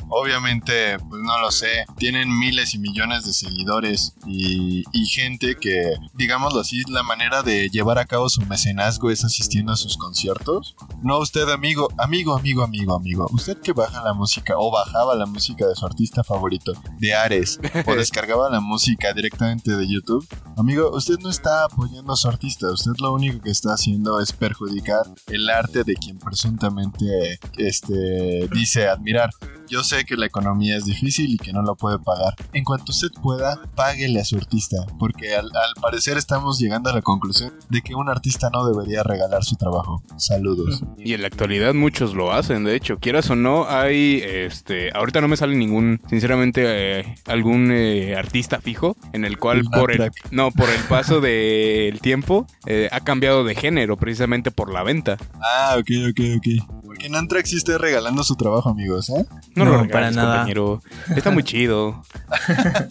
[0.09, 5.93] obviamente, pues no lo sé, tienen miles y millones de seguidores y, y gente que,
[6.15, 10.77] digámoslo así, la manera de llevar a cabo su mecenazgo es asistiendo a sus conciertos.
[11.03, 13.29] No usted, amigo, amigo, amigo, amigo, amigo.
[13.33, 17.61] Usted que baja la música o bajaba la música de su artista favorito, de Ares,
[17.87, 20.27] o descargaba la música directamente de YouTube.
[20.57, 24.33] Amigo, usted no está apoyando a su artista, usted lo único que está haciendo es
[24.33, 29.31] perjudicar el arte de quien presuntamente este, dice admirar.
[29.69, 32.35] Yo sé que la economía es difícil y que no lo puede pagar.
[32.53, 36.93] En cuanto usted pueda, páguele a su artista, porque al, al parecer estamos llegando a
[36.93, 40.03] la conclusión de que un artista no debería regalar su trabajo.
[40.17, 40.83] Saludos.
[40.99, 45.21] Y en la actualidad muchos lo hacen, de hecho, quieras o no, hay, este, ahorita
[45.21, 46.63] no me sale ningún, sinceramente,
[47.01, 51.21] eh, algún eh, artista fijo en el cual El por el, no, por el paso
[51.21, 55.17] del tiempo eh, ha cambiado de género precisamente por la venta.
[55.41, 56.83] Ah, ok, ok, ok.
[56.85, 59.25] Porque en Antrax esté regalando su trabajo, amigos, ¿eh?
[59.55, 60.35] No, No, lo para regales, nada.
[60.37, 60.83] compañero.
[61.17, 62.03] Está muy chido.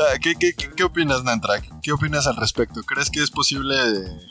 [0.00, 1.64] Ah, ¿Qué, qué, qué, qué opinas, Nantrak?
[1.82, 2.82] ¿Qué opinas al respecto?
[2.84, 3.74] ¿Crees que es posible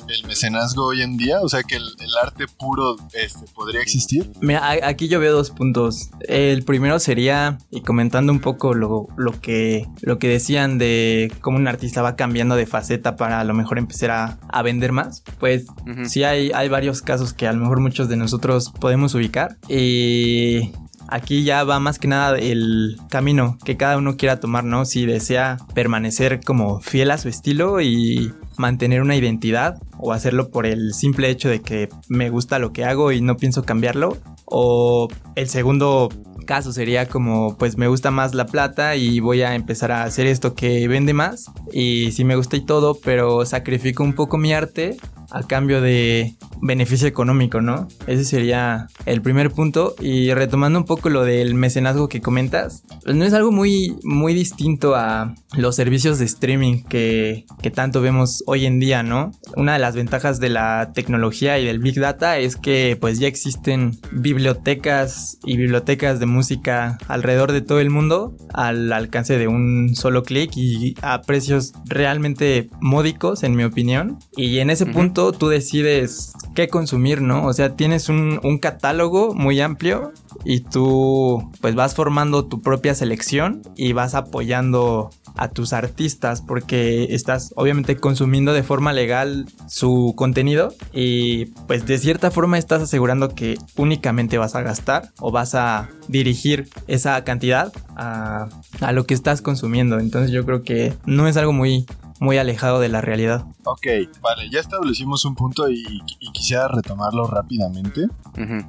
[0.07, 1.41] el mecenazgo hoy en día?
[1.41, 4.31] O sea, que el, el arte puro este, podría existir.
[4.39, 6.09] Mira, aquí yo veo dos puntos.
[6.27, 11.57] El primero sería, y comentando un poco lo, lo que, lo que decían de cómo
[11.57, 15.23] un artista va cambiando de faceta para a lo mejor empezar a, a vender más,
[15.39, 16.05] pues Ujú.
[16.05, 19.57] sí hay, hay varios casos que a lo mejor muchos de nosotros podemos ubicar.
[19.67, 20.71] Y
[21.07, 24.85] aquí ya va más que nada el camino que cada uno quiera tomar, ¿no?
[24.85, 30.65] Si desea permanecer como fiel a su estilo y mantener una identidad o hacerlo por
[30.65, 34.17] el simple hecho de que me gusta lo que hago y no pienso cambiarlo.
[34.49, 36.09] O el segundo
[36.45, 40.25] caso sería como pues me gusta más la plata y voy a empezar a hacer
[40.25, 41.51] esto que vende más.
[41.71, 44.97] Y sí me gusta y todo pero sacrifico un poco mi arte
[45.31, 47.87] a cambio de beneficio económico, ¿no?
[48.07, 49.95] Ese sería el primer punto.
[49.99, 54.33] Y retomando un poco lo del mecenazgo que comentas, pues no es algo muy, muy
[54.33, 59.31] distinto a los servicios de streaming que, que tanto vemos hoy en día, ¿no?
[59.55, 63.27] Una de las ventajas de la tecnología y del Big Data es que pues ya
[63.27, 69.95] existen bibliotecas y bibliotecas de música alrededor de todo el mundo al alcance de un
[69.95, 74.19] solo clic y a precios realmente módicos, en mi opinión.
[74.35, 77.45] Y en ese punto tú decides qué consumir, ¿no?
[77.45, 83.61] O sea, tienes un, catálogo muy amplio y tú pues vas formando tu propia selección
[83.75, 90.73] y vas apoyando a tus artistas porque estás obviamente consumiendo de forma legal su contenido
[90.93, 95.89] y pues de cierta forma estás asegurando que únicamente vas a gastar o vas a
[96.07, 98.49] dirigir esa cantidad a
[98.93, 99.99] lo que estás consumiendo.
[99.99, 101.85] Entonces yo creo que no es algo muy,
[102.19, 103.45] muy alejado de la realidad.
[103.65, 103.85] Ok,
[104.21, 105.83] vale, ya establecimos un punto y,
[106.19, 108.07] y quisiera retomarlo rápidamente.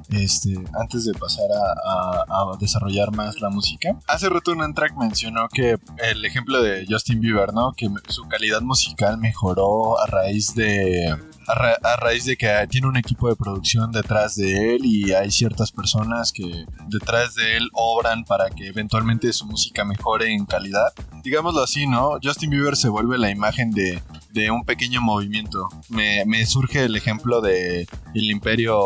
[0.09, 3.97] Este, antes de pasar a, a- a desarrollar más la música.
[4.07, 5.77] Hace rato un track mencionó que
[6.11, 7.73] el ejemplo de Justin Bieber, ¿no?
[7.73, 11.15] Que su calidad musical mejoró a raíz de...
[11.49, 15.13] A, ra- a raíz de que tiene un equipo de producción detrás de él y
[15.13, 20.45] hay ciertas personas que detrás de él obran para que eventualmente su música mejore en
[20.45, 20.93] calidad.
[21.23, 22.17] Digámoslo así, ¿no?
[22.23, 25.67] Justin Bieber se vuelve la imagen de, de un pequeño movimiento.
[25.89, 28.79] Me, me surge el ejemplo de el imperio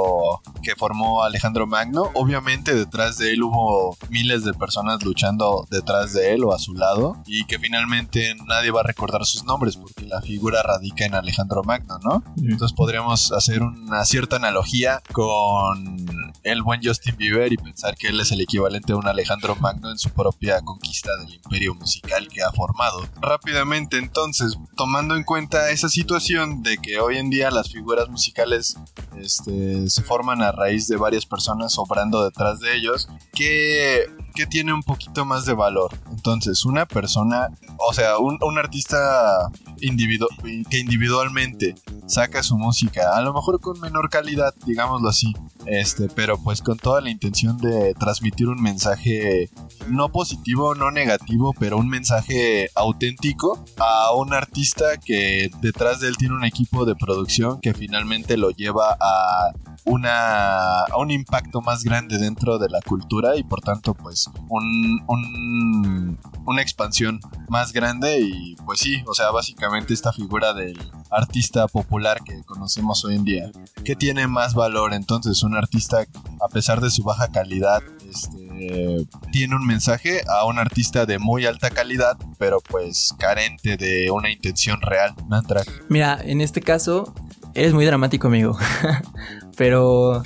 [0.62, 2.10] que formó Alejandro Magno.
[2.16, 6.74] Obviamente detrás de él hubo miles de personas luchando detrás de él o a su
[6.74, 11.16] lado y que finalmente nadie va a recordar sus nombres porque la figura radica en
[11.16, 12.24] Alejandro Magno, ¿no?
[12.54, 16.06] Entonces podríamos hacer una cierta analogía con
[16.44, 19.90] el buen Justin Bieber y pensar que él es el equivalente a un Alejandro Magno
[19.90, 23.08] en su propia conquista del imperio musical que ha formado.
[23.22, 28.78] Rápidamente entonces, tomando en cuenta esa situación de que hoy en día las figuras musicales
[29.18, 34.74] este, se forman a raíz de varias personas obrando detrás de ellos, ¿qué, qué tiene
[34.74, 35.98] un poquito más de valor?
[36.12, 40.28] Entonces, una persona, o sea, un, un artista individu-
[40.70, 45.34] que individualmente saca su música, a lo mejor con menor calidad, digámoslo así,
[45.66, 49.50] este, pero pues con toda la intención de transmitir un mensaje
[49.88, 56.18] no positivo, no negativo, pero un mensaje auténtico a un artista que detrás de él
[56.18, 59.54] tiene un equipo de producción que finalmente lo lleva a
[59.86, 66.20] una un impacto más grande dentro de la cultura y por tanto pues un, un-
[66.46, 67.20] una expansión
[67.50, 70.78] más grande y pues sí, o sea, básicamente esta figura del
[71.10, 73.52] artista popular que conocemos hoy en día,
[73.86, 76.06] que tiene más valor entonces un artista
[76.42, 81.46] a pesar de su baja calidad, este tiene un mensaje a un artista de muy
[81.46, 85.16] alta calidad, pero pues carente de una intención real.
[85.28, 85.64] Nantra.
[85.90, 87.14] Mira, en este caso
[87.56, 88.58] eres muy dramático, amigo.
[89.56, 90.24] pero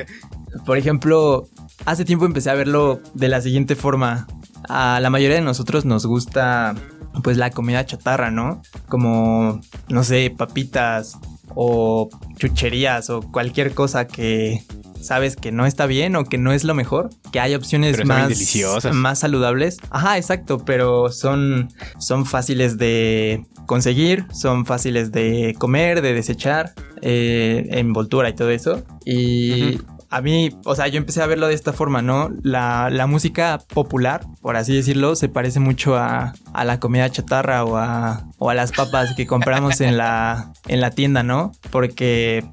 [0.66, 1.48] por ejemplo,
[1.84, 4.26] hace tiempo empecé a verlo de la siguiente forma.
[4.68, 6.74] A la mayoría de nosotros nos gusta
[7.22, 8.62] pues la comida chatarra, ¿no?
[8.88, 11.18] Como, no sé, papitas
[11.54, 14.64] o chucherías o cualquier cosa que
[15.02, 18.28] sabes que no está bien o que no es lo mejor, que hay opciones más,
[18.28, 18.94] deliciosas.
[18.94, 19.78] más saludables.
[19.90, 27.68] Ajá, exacto, pero son, son fáciles de conseguir, son fáciles de comer, de desechar, eh,
[27.70, 28.82] envoltura y todo eso.
[29.04, 29.78] Y
[30.12, 32.30] a mí, o sea, yo empecé a verlo de esta forma, ¿no?
[32.42, 37.64] La, la música popular, por así decirlo, se parece mucho a, a la comida chatarra
[37.64, 41.52] o a, o a las papas que compramos en la, en la tienda, ¿no?
[41.70, 42.44] Porque,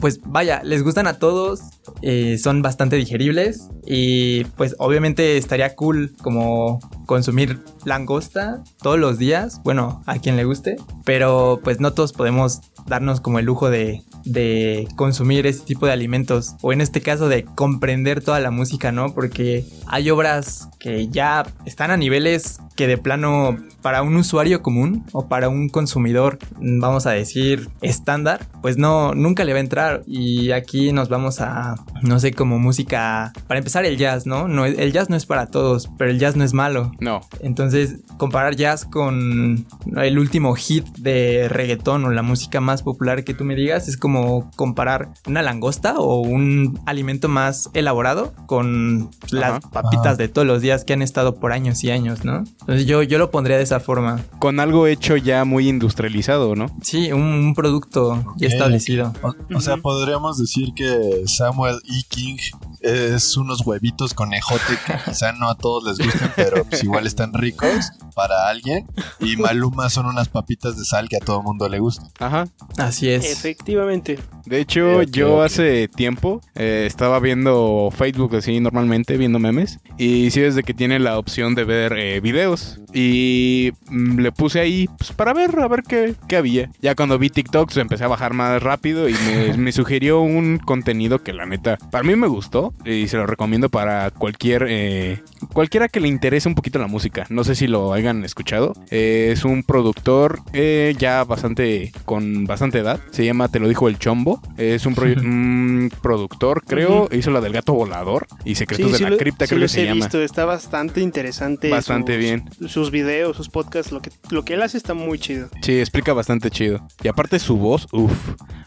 [0.00, 1.60] pues vaya, les gustan a todos,
[2.02, 9.60] eh, son bastante digeribles y pues obviamente estaría cool como consumir langosta todos los días,
[9.64, 14.02] bueno, a quien le guste, pero pues no todos podemos darnos como el lujo de,
[14.24, 18.92] de consumir ese tipo de alimentos o en este caso de comprender toda la música,
[18.92, 19.14] ¿no?
[19.14, 25.04] Porque hay obras que ya están a niveles que de plano para un usuario común
[25.12, 30.02] o para un consumidor, vamos a decir, estándar, pues no, nunca le va a entrar
[30.06, 34.48] y aquí nos vamos a, no sé, como música, para empezar el jazz, ¿no?
[34.48, 36.92] no el jazz no es para todos, pero el jazz no es malo.
[37.00, 37.20] No.
[37.40, 43.34] Entonces, comparar jazz con el último hit de reggaetón o la música más popular que
[43.34, 49.50] tú me digas es como comparar una langosta o un alimento más elaborado con las
[49.50, 49.60] Ajá.
[49.70, 52.38] papitas de todos los días que han estado por años y años, ¿no?
[52.60, 54.20] Entonces yo, yo lo pondría de esa forma.
[54.38, 56.66] Con algo hecho ya muy industrializado, ¿no?
[56.82, 59.12] Sí, un, un producto ya establecido.
[59.22, 62.02] O, o sea, podríamos decir que Samuel E.
[62.08, 62.36] King
[62.80, 67.06] es unos huevitos con ejote que quizá no a todos les gusten, pero pues igual
[67.06, 68.86] están ricos para alguien.
[69.20, 72.06] Y Maluma son unas papitas de sal que a todo mundo le gusta.
[72.18, 72.46] Ajá.
[72.78, 73.30] Así es.
[73.30, 74.18] Efectivamente.
[74.46, 79.80] De hecho, yo hace tiempo eh, estaba viendo Facebook así normalmente, viendo memes.
[79.98, 82.80] Y sí, desde que tiene la opción de ver eh, videos.
[82.94, 86.70] Y mm, le puse ahí pues, para ver, a ver qué, qué había.
[86.80, 90.58] Ya cuando vi TikTok, pues, empecé a bajar más rápido y me, me sugirió un
[90.58, 92.74] contenido que la neta, para mí me gustó.
[92.84, 97.26] Y se lo recomiendo para cualquier, eh, cualquiera que le interese un poquito la música.
[97.30, 98.72] No sé si lo hayan escuchado.
[98.90, 103.00] Eh, es un productor eh, ya bastante, con bastante edad.
[103.10, 104.40] Se llama Te lo dijo el Chombo.
[104.56, 104.94] Es un,
[106.02, 107.08] productor, creo.
[107.12, 109.82] Hizo la del gato volador y Secretos de la lo- Cripta, sí creo que se
[109.82, 109.96] he llama.
[109.96, 111.70] visto, está bastante interesante.
[111.70, 112.44] Bastante sus- bien.
[112.68, 115.48] Sus videos, sus podcasts, lo que, lo que él hace está muy chido.
[115.62, 116.86] Sí, explica bastante chido.
[117.02, 118.12] Y aparte su voz, uff,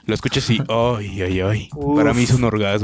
[0.06, 1.69] lo escuchas y, ay, ay, ay.
[1.95, 2.79] Para mí es un orgasmo.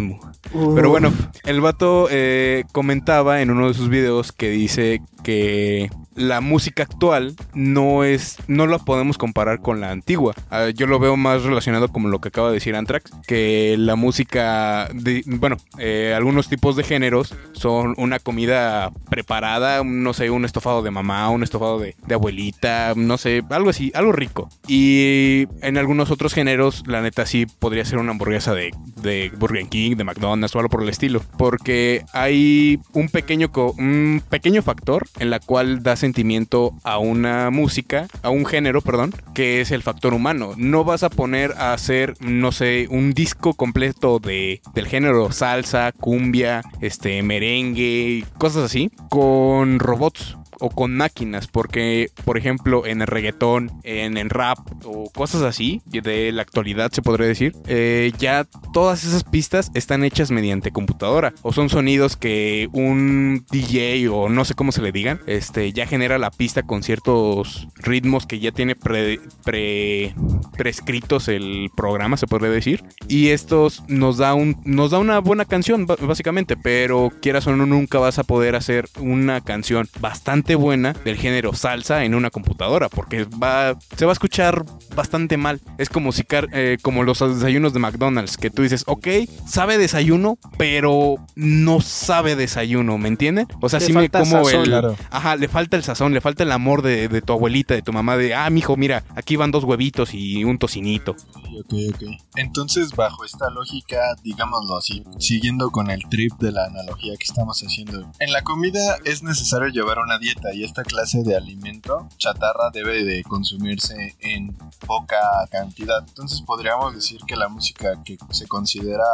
[0.75, 1.11] Pero bueno,
[1.43, 7.35] el vato eh, comentaba en uno de sus videos que dice que la música actual
[7.53, 10.33] no es, no la podemos comparar con la antigua.
[10.49, 13.95] Ah, yo lo veo más relacionado como lo que acaba de decir Anthrax, que la
[13.95, 20.45] música, de, bueno, eh, algunos tipos de géneros son una comida preparada, no sé, un
[20.45, 24.49] estofado de mamá, un estofado de, de abuelita, no sé, algo así, algo rico.
[24.67, 29.67] Y en algunos otros géneros, la neta sí podría ser una hamburguesa de, de Burger
[29.67, 31.21] King, de McDonald's o algo por el estilo.
[31.37, 38.07] Porque hay un pequeño, un pequeño factor en la cual da sentimiento a una música,
[38.23, 40.53] a un género, perdón, que es el factor humano.
[40.57, 45.91] No vas a poner a hacer, no sé, un disco completo de, del género salsa,
[45.91, 53.07] cumbia, este, merengue, cosas así, con robots o con máquinas, porque por ejemplo en el
[53.07, 58.45] reggaetón, en el rap o cosas así de la actualidad se podría decir, eh, ya
[58.73, 64.45] todas esas pistas están hechas mediante computadora o son sonidos que un DJ o no
[64.45, 68.51] sé cómo se le digan, este ya genera la pista con ciertos ritmos que ya
[68.51, 70.13] tiene pre, pre-
[70.57, 75.45] prescritos el programa se podría decir y estos nos da un nos da una buena
[75.45, 80.93] canción básicamente, pero quieras o no nunca vas a poder hacer una canción bastante buena
[80.93, 84.63] del género salsa en una computadora porque va se va a escuchar
[84.95, 85.59] bastante mal.
[85.79, 89.07] Es como si car- eh, como los desayunos de McDonald's que tú dices, ok,
[89.47, 93.47] sabe desayuno, pero no sabe desayuno, ¿me entienden?
[93.61, 94.61] O sea, Le sí me como sazón.
[94.61, 94.95] el Claro.
[95.09, 97.93] Ajá, le falta el sazón, le falta el amor de, de tu abuelita, de tu
[97.93, 101.11] mamá, de, ah, mijo, mira, aquí van dos huevitos y un tocinito.
[101.57, 102.03] Ok, ok.
[102.35, 107.61] Entonces, bajo esta lógica, digámoslo así, siguiendo con el trip de la analogía que estamos
[107.61, 110.34] haciendo, en la comida es necesario llevar una dieta.
[110.35, 115.17] Dieta y esta clase de alimento chatarra debe de consumirse en poca
[115.51, 116.03] cantidad.
[116.07, 119.05] Entonces podríamos decir que la música que se considera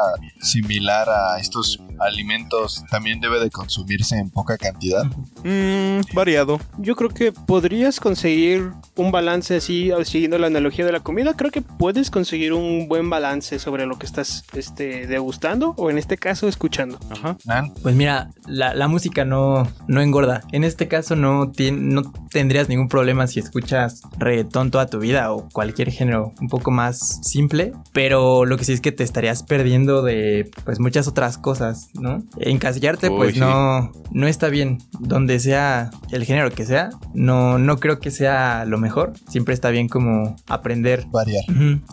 [0.42, 5.04] similar a estos alimentos también debe de consumirse en poca cantidad.
[5.44, 6.60] Mmm, variado.
[6.78, 11.36] Yo creo que podrías conseguir un balance así, siguiendo la analogía de la comida.
[11.36, 15.98] Creo que puedes conseguir un buen balance sobre lo que estás este, degustando o en
[15.98, 17.00] este caso escuchando.
[17.10, 17.38] Ajá.
[17.82, 20.42] Pues mira, la, la música no, no engorda.
[20.52, 25.50] En este caso no, no tendrías ningún problema si escuchas reggaetón toda tu vida o
[25.50, 27.74] cualquier género un poco más simple.
[27.94, 32.24] Pero lo que sí es que te estarías perdiendo de pues muchas otras cosas, ¿no?
[32.38, 33.40] Encasillarte Uy, pues sí.
[33.40, 34.80] no, no está bien.
[35.00, 39.14] Donde sea el género que sea, no, no creo que sea lo mejor.
[39.30, 41.44] Siempre está bien como aprender variar.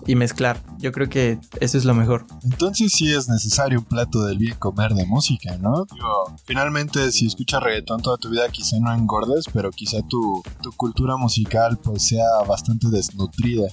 [0.06, 0.60] y mezclar.
[0.78, 2.26] Yo creo que eso es lo mejor.
[2.44, 5.86] Entonces sí es necesario un plato del bien comer de música, ¿no?
[5.92, 10.70] Digo, finalmente si escuchas reggaetón toda tu vida quizá no engordes, pero quizá tu, tu
[10.72, 13.68] cultura musical pues sea bastante desnutrida.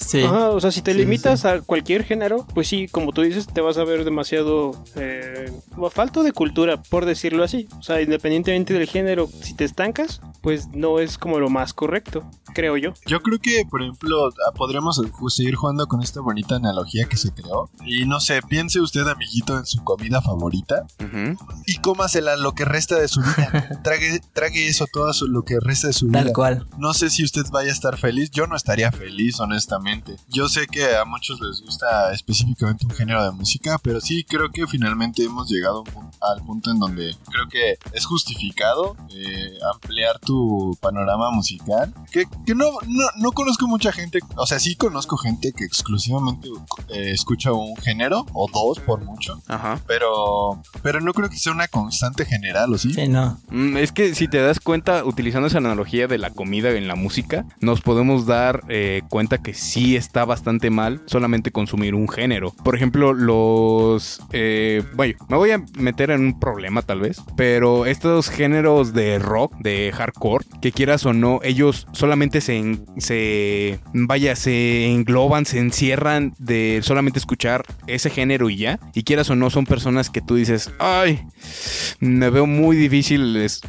[0.00, 0.22] Sí.
[0.22, 1.48] Ajá, o sea, si te Sí, limitas sí.
[1.48, 5.52] a cualquier género, pues sí, como tú dices, te vas a ver demasiado eh,
[5.92, 7.68] falto de cultura, por decirlo así.
[7.78, 12.24] O sea, independientemente del género, si te estancas, pues no es como lo más correcto,
[12.54, 12.92] creo yo.
[13.06, 17.16] Yo creo que, por ejemplo, ah, podríamos ju- seguir jugando con esta bonita analogía que
[17.16, 17.70] se creó.
[17.86, 21.36] Y no sé, piense usted, amiguito, en su comida favorita Ujú.
[21.66, 23.80] y cómasela lo que resta de su vida.
[23.84, 26.24] trague, trague eso todo su- lo que resta de su vida.
[26.24, 26.66] Tal cual.
[26.78, 28.30] No sé si usted vaya a estar feliz.
[28.30, 30.16] Yo no estaría feliz, honestamente.
[30.28, 34.50] Yo sé que a muchos les gusta específicamente un género de música, pero sí creo
[34.52, 35.84] que finalmente hemos llegado
[36.20, 41.92] al punto en donde creo que es justificado eh, ampliar tu panorama musical.
[42.10, 46.48] Que, que no, no, no conozco mucha gente, o sea, sí conozco gente que exclusivamente
[46.88, 49.40] eh, escucha un género o dos por mucho.
[49.46, 49.80] Ajá.
[49.86, 52.92] Pero, pero no creo que sea una constante general, ¿o sí?
[52.92, 53.38] Sí, no.
[53.50, 56.94] Mm, Es que si te das cuenta, utilizando esa analogía de la comida en la
[56.94, 62.52] música, nos podemos dar eh, cuenta que sí está bastante mal solamente consumir un género.
[62.64, 64.20] Por ejemplo, los...
[64.32, 69.18] Eh, bueno, me voy a meter en un problema tal vez, pero estos géneros de
[69.18, 73.80] rock, de hardcore, que quieras o no, ellos solamente se, se...
[73.92, 78.78] Vaya, se engloban, se encierran de solamente escuchar ese género y ya.
[78.94, 81.20] Y quieras o no, son personas que tú dices, ay,
[82.00, 83.60] me veo muy difícil es-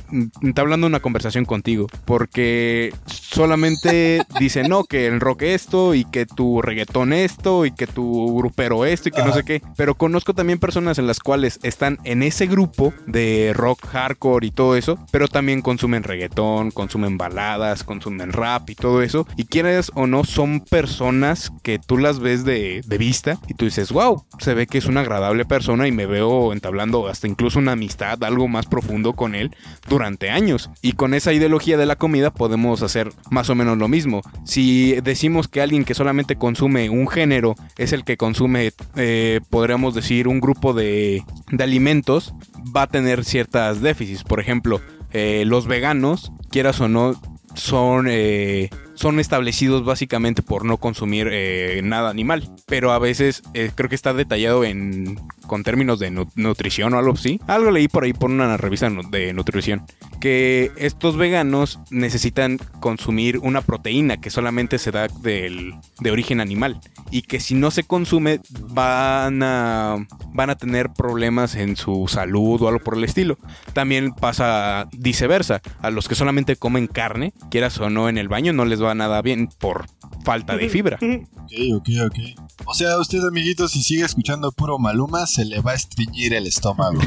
[0.67, 1.87] entablando una conversación contigo.
[2.05, 7.87] Porque solamente dicen, no, que el rock esto y que tu reggaetón esto y que
[7.87, 9.61] tu grupero esto y que no sé qué.
[9.77, 14.51] Pero conozco también personas en las cuales están en ese grupo de rock hardcore y
[14.51, 19.25] todo eso, pero también consumen reggaetón, consumen baladas, consumen rap y todo eso.
[19.37, 23.65] Y quieres o no, son personas que tú las ves de, de vista y tú
[23.65, 27.59] dices, wow, se ve que es una agradable persona y me veo entablando hasta incluso
[27.59, 29.55] una amistad, algo más profundo con él
[29.87, 30.56] durante años.
[30.81, 34.21] Y con esa ideología de la comida podemos hacer más o menos lo mismo.
[34.43, 39.93] Si decimos que alguien que solamente consume un género es el que consume, eh, podríamos
[39.93, 42.33] decir, un grupo de, de alimentos,
[42.75, 44.23] va a tener ciertas déficits.
[44.23, 44.81] Por ejemplo,
[45.11, 47.19] eh, los veganos, quieras o no,
[47.55, 52.49] son, eh, son establecidos básicamente por no consumir eh, nada animal.
[52.65, 56.97] Pero a veces eh, creo que está detallado en con términos de nu- nutrición o
[56.99, 57.39] algo así.
[57.47, 59.83] Algo leí por ahí por una revista de nutrición.
[60.19, 66.79] Que estos veganos necesitan consumir una proteína que solamente se da del, de origen animal.
[67.11, 68.41] Y que si no se consume
[68.71, 69.95] van a,
[70.33, 73.37] van a tener problemas en su salud o algo por el estilo.
[73.73, 75.61] También pasa viceversa.
[75.81, 78.86] A los que solamente comen carne, quieras o no en el baño, no les va
[78.95, 79.85] nada bien por
[80.23, 80.99] falta de fibra.
[81.47, 82.19] Ok, ok, ok.
[82.65, 86.45] O sea, usted, amiguito, si sigue escuchando puro Maluma, se le va a estreñir el
[86.45, 86.99] estómago.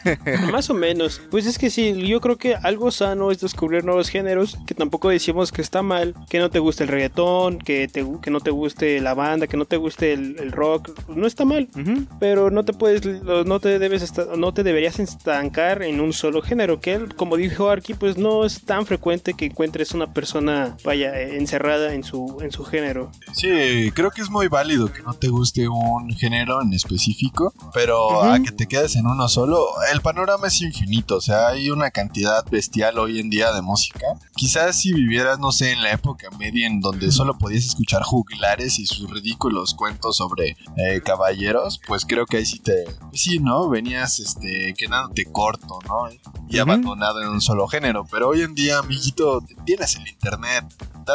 [0.52, 1.20] Más o menos.
[1.32, 5.08] Pues es que sí, yo creo que algo sano es descubrir nuevos géneros, que tampoco
[5.08, 8.50] decimos que está mal, que no te guste el reggaetón, que, te, que no te
[8.50, 11.68] guste la banda, que no te guste el, el rock, no está mal.
[11.74, 12.06] Ujú.
[12.20, 16.78] Pero no te puedes, no te debes, no te deberías estancar en un solo género,
[16.78, 21.20] que él, como dijo Arki, pues no es tan frecuente que encuentres una persona, vaya,
[21.20, 23.10] eh, encerrada en su, en su género.
[23.32, 28.08] Sí, creo que es muy válido que no te guste un género en específico, pero
[28.08, 28.32] Ujú.
[28.32, 31.90] a que te quedes en uno solo, el panorama es infinito, o sea, hay una
[31.90, 36.28] cantidad bestial hoy en día de música quizás si vivieras, no sé, en la época
[36.38, 42.04] media en donde solo podías escuchar juglares y sus ridículos cuentos sobre eh, caballeros, pues
[42.06, 43.68] creo que ahí sí te, sí, ¿no?
[43.68, 46.08] Venías, este, quedándote corto, ¿no?
[46.48, 46.62] Y Ujú.
[46.70, 48.06] abandonado en un solo género.
[48.10, 50.64] Pero hoy en día, amiguito, tienes el internet,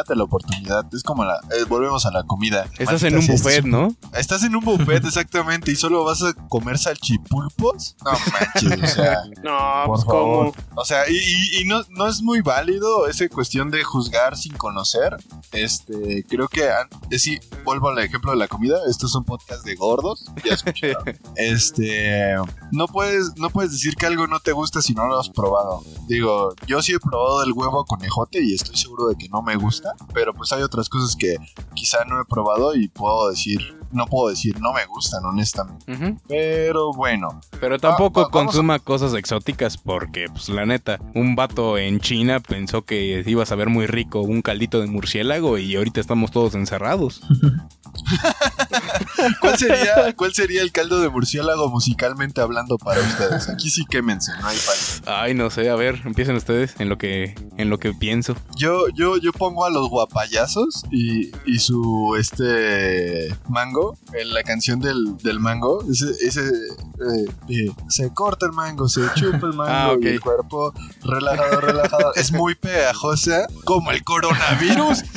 [0.04, 0.86] date la oportunidad.
[0.94, 2.64] Es como la, eh, volvemos a la comida.
[2.78, 3.96] Estás Maldita en un buffet, ¿no?
[4.16, 7.96] Estás en un buffet, exactamente, y solo vas a comer salchipulpos.
[8.04, 9.14] No manches, o sea.
[9.42, 10.52] No, Por pues favor.
[10.54, 10.80] como.
[10.80, 14.54] O sea, y, y- y no, no es muy válido esa cuestión de juzgar sin
[14.56, 15.16] conocer.
[15.52, 16.64] Este, creo que,
[17.10, 18.76] eh, sí, vuelvo al ejemplo de la comida.
[18.88, 20.24] Esto es un podcast de gordos.
[20.44, 21.04] Ya escucharon.
[21.36, 22.34] este,
[22.72, 25.82] no puedes, no puedes decir que algo no te gusta si no lo has probado.
[26.08, 29.56] Digo, yo sí he probado el huevo conejote y estoy seguro de que no me
[29.56, 29.93] gusta.
[30.12, 31.36] Pero pues hay otras cosas que
[31.74, 35.84] quizá no he probado y puedo decir, no puedo decir no me gustan, honestamente.
[36.28, 41.36] Pero bueno, Pero tampoco va- vamos a- consuma cosas exóticas porque, pues la neta, un
[41.36, 45.76] vato en China pensó que iba a saber muy rico un caldito de murciélago y
[45.76, 47.22] ahorita estamos todos encerrados.
[49.40, 53.48] ¿Cuál sería, ¿Cuál sería el caldo de murciélago musicalmente hablando para ustedes?
[53.48, 55.02] Aquí sí quémense, no hay fallo.
[55.06, 58.36] Ay, no sé, a ver, empiecen ustedes en lo que, en lo que pienso.
[58.56, 64.80] Yo, yo, yo pongo a los guapayazos y, y su este mango, en la canción
[64.80, 69.74] del, del mango, ese, ese eh, eh, se corta el mango, se chupa el mango
[69.74, 70.72] Ah, y el cuerpo
[71.02, 72.14] relajado, relajado.
[72.14, 75.02] Es muy pegajosa, como el coronavirus.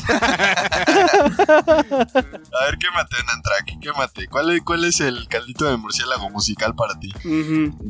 [2.68, 4.28] ver, quémate, Nantrack, quémate.
[4.28, 7.12] ¿Cuál es, ¿Cuál es el caldito de murciélago musical para ti?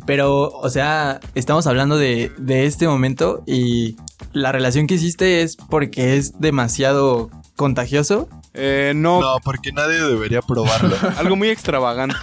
[0.05, 3.95] Pero, o sea, estamos hablando de, de este momento y
[4.33, 8.29] la relación que hiciste es porque es demasiado contagioso.
[8.59, 10.95] Eh, no, No, porque nadie debería probarlo.
[11.17, 12.15] algo muy extravagante.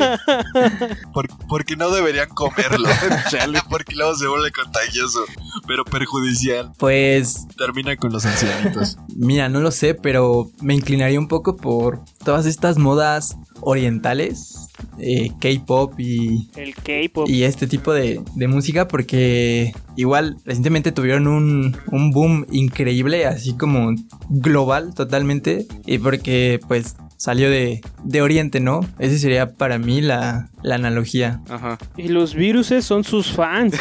[1.12, 2.88] Por- porque no deberían comerlo.
[3.30, 3.60] Chale.
[3.70, 5.20] porque luego se vuelve contagioso,
[5.66, 6.72] pero perjudicial.
[6.78, 8.98] Pues, Termina con los ancianitos.
[9.14, 14.63] mira, no lo sé, pero me inclinaría un poco por todas estas modas orientales,
[14.98, 17.28] eh, K-pop y, El K-pop.
[17.28, 23.56] y este tipo de, de música porque igual recientemente tuvieron un, un boom increíble, así
[23.56, 23.94] como
[24.28, 28.80] global totalmente, y porque pues salió de, de Oriente, ¿no?
[28.98, 31.40] Esa sería para mí la, la analogía.
[31.48, 31.78] Ajá.
[31.96, 33.74] Y los viruses son sus fans.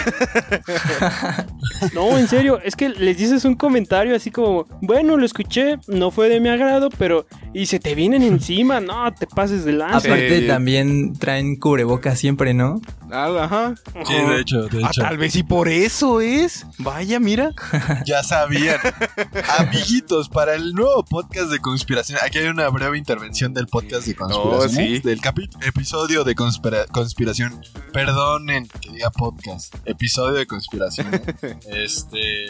[1.93, 6.11] no, en serio, es que les dices un comentario así como, bueno, lo escuché, no
[6.11, 7.25] fue de mi agrado, pero...
[7.55, 9.97] Y se te vienen encima, no, te pases de lanza.
[9.97, 10.47] Aparte Sí.
[10.47, 12.81] también traen cubrebocas siempre, ¿no?
[13.11, 13.75] Ah, Ajá.
[14.07, 15.01] Sí, de hecho, de Ah, hecho.
[15.03, 16.65] tal vez y por eso es.
[16.79, 17.51] Vaya, mira.
[18.07, 18.77] Ya sabían.
[19.59, 24.15] Amiguitos, para el nuevo podcast de conspiración, aquí hay una breve intervención del podcast de
[24.15, 24.69] conspiración.
[24.69, 24.99] sí.
[24.99, 25.19] Del
[25.65, 27.61] episodio de conspira- conspiración.
[27.93, 29.73] Perdonen que diga podcast.
[29.85, 31.07] Episodio de conspiración.
[31.67, 32.47] este.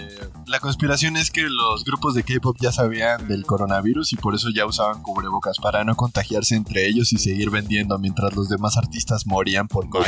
[0.47, 4.49] La conspiración es que los grupos de K-pop ya sabían del coronavirus y por eso
[4.49, 9.27] ya usaban cubrebocas para no contagiarse entre ellos y seguir vendiendo mientras los demás artistas
[9.27, 10.07] morían por COVID.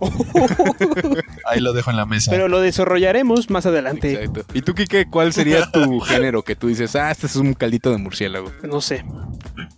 [1.46, 2.30] Ahí lo dejo en la mesa.
[2.30, 4.24] Pero lo desarrollaremos más adelante.
[4.24, 4.44] Exacto.
[4.52, 7.90] ¿Y tú, Kike, cuál sería tu género que tú dices, ah, este es un caldito
[7.90, 8.52] de murciélago?
[8.62, 9.04] No sé.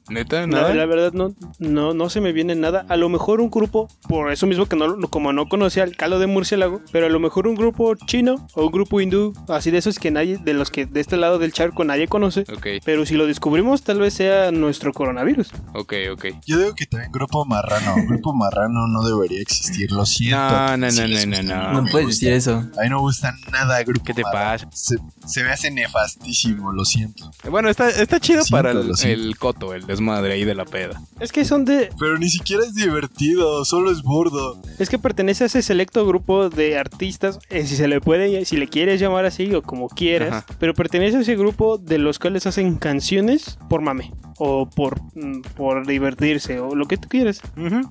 [0.09, 0.47] ¿Neta?
[0.47, 0.75] No, ¿Nada?
[0.75, 2.85] la verdad no, no, no se me viene nada.
[2.89, 6.19] A lo mejor un grupo, por eso mismo que no, como no conocía el caldo
[6.19, 9.79] de murciélago, pero a lo mejor un grupo chino o un grupo hindú, así de
[9.79, 12.41] esos que nadie, de los que de este lado del charco nadie conoce.
[12.53, 15.51] Ok, Pero si lo descubrimos, tal vez sea nuestro coronavirus.
[15.75, 16.25] ok, ok.
[16.47, 17.95] Yo digo que también Grupo Marrano.
[18.09, 20.39] Grupo Marrano no debería existir, lo siento.
[20.39, 22.57] No, no, Si no, no, gusta, no, No me puedes decir eso.
[22.79, 24.51] A mí no me gusta nada Grupo ¿Qué te Marrano.
[24.53, 24.69] pasa?
[24.73, 24.97] Se,
[25.27, 27.31] se me hace nefastísimo, lo siento.
[27.51, 31.01] Bueno, está, está chido siento, para el, coto, el desmadre ahí de la peda.
[31.19, 31.91] Es que son de.
[31.99, 34.61] Pero ni siquiera es divertido, solo es burdo.
[34.79, 38.57] Es que pertenece a ese selecto grupo de artistas, eh, si se le puede, si
[38.57, 40.47] le quieres llamar así o como quieras, Ajá.
[40.61, 45.43] pero pertenece a ese grupo de los cuales hacen canciones por mame o por, mm,
[45.57, 47.41] por divertirse o lo que tú quieras.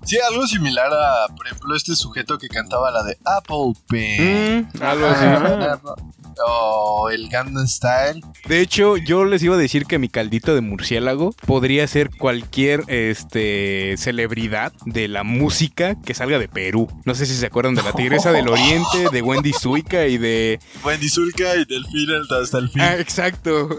[0.06, 4.70] Sí, algo similar a, por ejemplo, este sujeto que cantaba la de Apple Pen.
[4.74, 5.26] Mm, algo así.
[6.46, 8.22] O el Gangnam Style.
[8.48, 12.84] De hecho, yo les iba a decir que mi caldito de murciélago podría ser cualquier
[12.88, 16.88] este celebridad de la música que salga de Perú.
[17.06, 20.60] No sé si se acuerdan de la Tigresa del Oriente, de Wendy Zuika y de
[20.86, 22.08] Wendy Zulka y Delfín
[22.42, 22.82] hasta el fin.
[22.82, 23.70] Ah, exacto.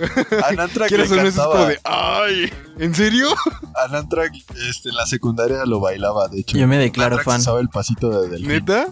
[0.44, 1.52] Anantra que Quieras o no, eso es cantaba.
[1.52, 3.28] como de ay, ¿en serio?
[3.88, 4.24] Anantra
[4.68, 6.56] este, en la secundaria lo bailaba, de hecho.
[6.59, 7.40] Yo me declaro fan.
[7.40, 8.48] se sabe el pasito de Delfín.
[8.48, 8.88] ¿Neta?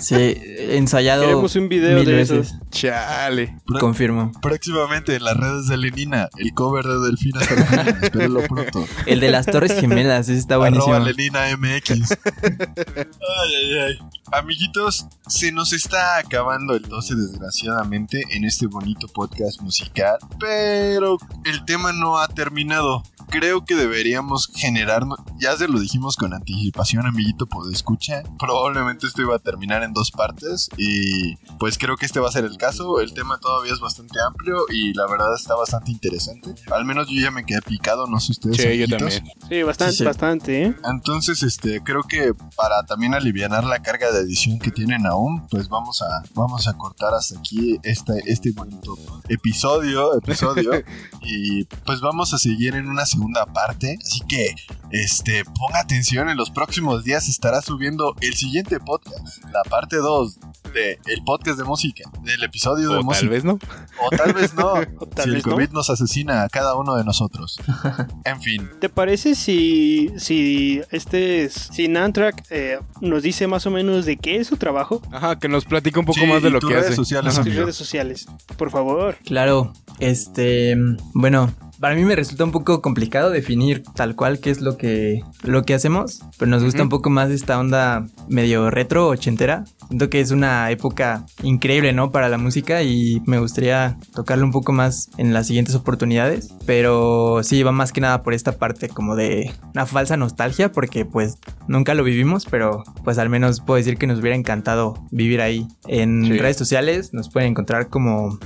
[0.00, 0.36] Sí,
[0.70, 2.54] ensayado Queremos un video mil de veces.
[2.84, 3.56] Chale.
[3.80, 4.30] Confirmo.
[4.42, 8.86] próximamente en las redes de Lenina, el cover de Delfina hasta la final, espérenlo pronto.
[9.06, 10.94] El de las Torres Gemelas, ese está buenísimo.
[10.94, 11.90] Arroba Lenina MX.
[12.44, 13.98] Ay, ay, ay.
[14.32, 21.64] Amiguitos, se nos está acabando el 12 desgraciadamente en este bonito podcast musical, pero el
[21.64, 23.02] tema no ha terminado.
[23.30, 25.04] Creo que deberíamos generar,
[25.38, 28.22] ya se lo dijimos con anticipación, amiguito, por escucha.
[28.38, 32.32] Probablemente esto iba a terminar en dos partes y pues creo que este va a
[32.32, 32.73] ser el caso.
[32.74, 36.54] El tema todavía es bastante amplio y la verdad está bastante interesante.
[36.72, 38.56] Al menos yo ya me quedé picado, no sé ustedes.
[38.56, 38.98] Sí, yo amiguitos.
[38.98, 39.24] también.
[39.48, 40.04] Sí, bastante, Sí, sí.
[40.04, 40.76] bastante, ¿eh?
[40.90, 45.68] Entonces, este, creo que para también aliviar la carga de edición que tienen aún, pues
[45.68, 48.96] vamos a, vamos a cortar hasta aquí este, este bonito
[49.28, 50.72] episodio, episodio,
[51.22, 53.98] y pues vamos a seguir en una segunda parte.
[54.04, 54.52] Así que,
[54.90, 60.38] este, ponga atención, en los próximos días estará subiendo el siguiente podcast, la parte 2
[60.72, 63.20] de el podcast de música, del episodio de O música.
[63.20, 63.52] tal vez no.
[63.54, 64.72] O tal vez no.
[64.98, 65.52] O tal si el vez no.
[65.52, 67.58] COVID nos asesina a cada uno de nosotros.
[68.24, 68.70] En fin.
[68.80, 74.36] ¿Te parece si, si este si Nantrack eh, nos dice más o menos de qué
[74.36, 75.02] es su trabajo?
[75.12, 76.96] Ajá, que nos platica un poco Sí, más de lo que redes hace.
[76.96, 78.26] sociales, redes sociales.
[78.56, 79.16] Por favor.
[79.24, 80.74] Claro, este,
[81.12, 85.22] bueno, para mí me resulta un poco complicado definir tal cual qué es lo que
[85.42, 89.64] lo que hacemos, pero nos gusta un poco más esta onda medio retro ochentera.
[89.88, 92.10] Siento que es una época increíble, ¿no?
[92.10, 97.40] Para la música y me gustaría tocarlo un poco más en las siguientes oportunidades, pero
[97.42, 101.38] sí va más que nada por esta parte como de una falsa nostalgia porque pues
[101.68, 105.66] nunca lo vivimos, pero pues al menos puedo decir que nos hubiera encantado vivir ahí.
[105.86, 106.38] En Sí.
[106.38, 108.38] redes sociales nos pueden encontrar como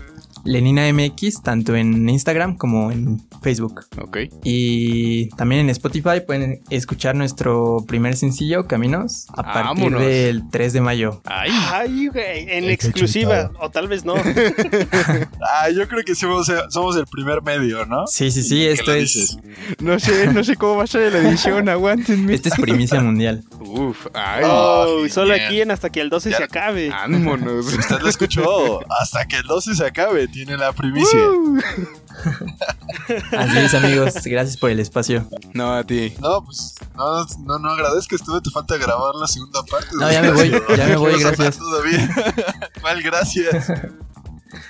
[0.48, 3.82] Lenina MX, tanto en Instagram como en Facebook.
[4.00, 4.16] Ok.
[4.44, 10.00] Y también en Spotify pueden escuchar nuestro primer sencillo, Caminos, a partir Vámonos.
[10.00, 11.20] del 3 de mayo.
[11.26, 11.50] Ay.
[11.70, 13.50] Ay, güey, en exclusiva.
[13.60, 14.14] O tal vez no.
[15.50, 18.06] Ah, yo creo que somos, somos el primer medio, ¿no?
[18.06, 19.14] Sí, sí, sí, ¿Qué esto es...
[19.14, 19.38] dices?
[19.80, 22.34] No sé, no sé cómo va a ser la edición, aguántenme.
[22.34, 23.44] Este es primicia mundial.
[23.60, 24.44] Uf, ay.
[24.46, 25.46] Oh, solo bien.
[25.46, 26.36] aquí en hasta que el 12 Ya.
[26.38, 26.88] se acabe.
[26.90, 27.66] Vámonos.
[27.66, 28.80] Usted lo escuchó.
[29.00, 31.18] Hasta que el 12 se acabe, tiene la primicia.
[33.36, 34.14] Así es, amigos.
[34.24, 35.28] Gracias por el espacio.
[35.52, 36.14] No, a ti.
[36.20, 39.88] No, pues no, no, no agradezcas, tú te falta grabar la segunda parte.
[39.94, 41.58] No, ya me voy, ya me voy, ¿Quieres hablar gracias.
[41.58, 42.08] Todavía.
[42.80, 43.72] ¿Cuál gracias?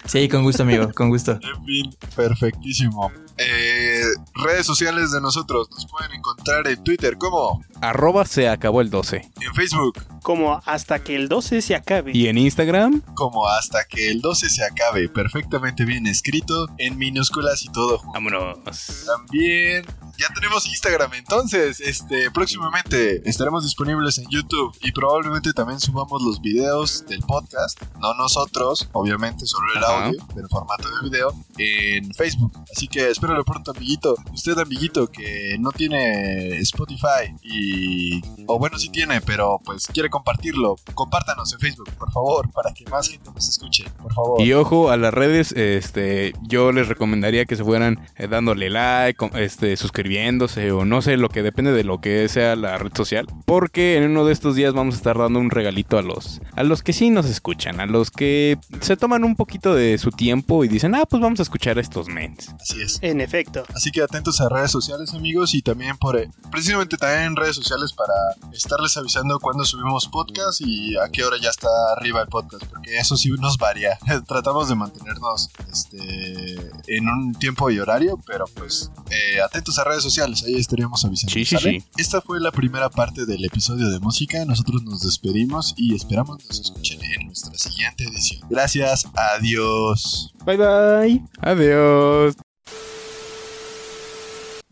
[0.06, 1.32] Sí, con gusto, amigo, con gusto.
[1.32, 3.12] En fin, perfectísimo.
[3.38, 4.02] Eh,
[4.34, 9.30] redes sociales de nosotros nos pueden encontrar en Twitter como Arroba se acabó el 12.
[9.40, 12.10] en Facebook Como hasta que el 12 se acabe.
[12.14, 17.64] Y en Instagram, como hasta que el 12 se acabe, perfectamente bien escrito, en minúsculas
[17.64, 18.58] y todo vámonos.
[19.06, 19.84] También
[20.18, 26.40] ya tenemos Instagram, entonces, este, próximamente estaremos disponibles en YouTube y probablemente también subamos los
[26.40, 30.06] videos del podcast, no nosotros, obviamente solo el Ajá.
[30.06, 32.52] audio, pero en formato de video, en Facebook.
[32.74, 34.14] Así que espéralo pronto, amiguito.
[34.32, 40.76] Usted, amiguito, que no tiene Spotify y, o bueno, sí tiene, pero pues quiere compartirlo,
[40.94, 44.40] compártanos en Facebook, por favor, para que más gente nos escuche, por favor.
[44.40, 49.30] Y ojo a las redes, este, yo les recomendaría que se fueran eh, dándole like,
[49.34, 53.26] este, suscribiéndose o no sé, lo que depende de lo que sea la red social,
[53.44, 56.62] porque en uno de estos días vamos a estar dando un regalito a los, a
[56.62, 60.64] los que sí nos escuchan, a los que se toman un poquito de su tiempo
[60.64, 62.54] y dicen, ah, pues vamos a escuchar a estos mens.
[62.58, 62.98] Así es.
[63.02, 63.64] En efecto.
[63.74, 67.56] Así que atentos a redes sociales, amigos, y también por eh, precisamente también en redes
[67.56, 68.14] sociales para
[68.52, 72.98] estarles avisando cuando subimos podcast y a qué hora ya está arriba el podcast, porque
[72.98, 73.98] eso sí nos varía.
[74.26, 76.56] Tratamos de mantenernos este,
[76.86, 81.32] en un tiempo y horario, pero pues eh, atentos a redes sociales, ahí estaríamos avisando.
[81.32, 81.80] Sí, sí, ¿sale?
[81.80, 81.86] sí.
[81.96, 84.44] Esta fue la primera parte del episodio de música.
[84.44, 88.46] Nosotros nos despedimos y esperamos nos escuchen en nuestra siguiente edición.
[88.48, 90.32] Gracias, adiós.
[90.44, 91.24] Bye bye.
[91.40, 92.47] Adiós.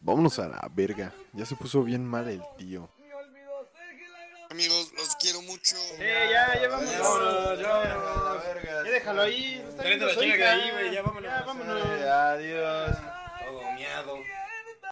[0.07, 1.13] Vámonos a la verga.
[1.33, 2.89] Ya se puso bien mal el tío.
[4.49, 5.75] Amigos, los quiero mucho.
[5.99, 7.59] ya, ya vámonos.
[7.59, 9.61] Ya déjalo ahí.
[9.69, 10.93] Está viendo su hija.
[10.93, 11.83] Ya vámonos.
[11.83, 12.97] Adiós.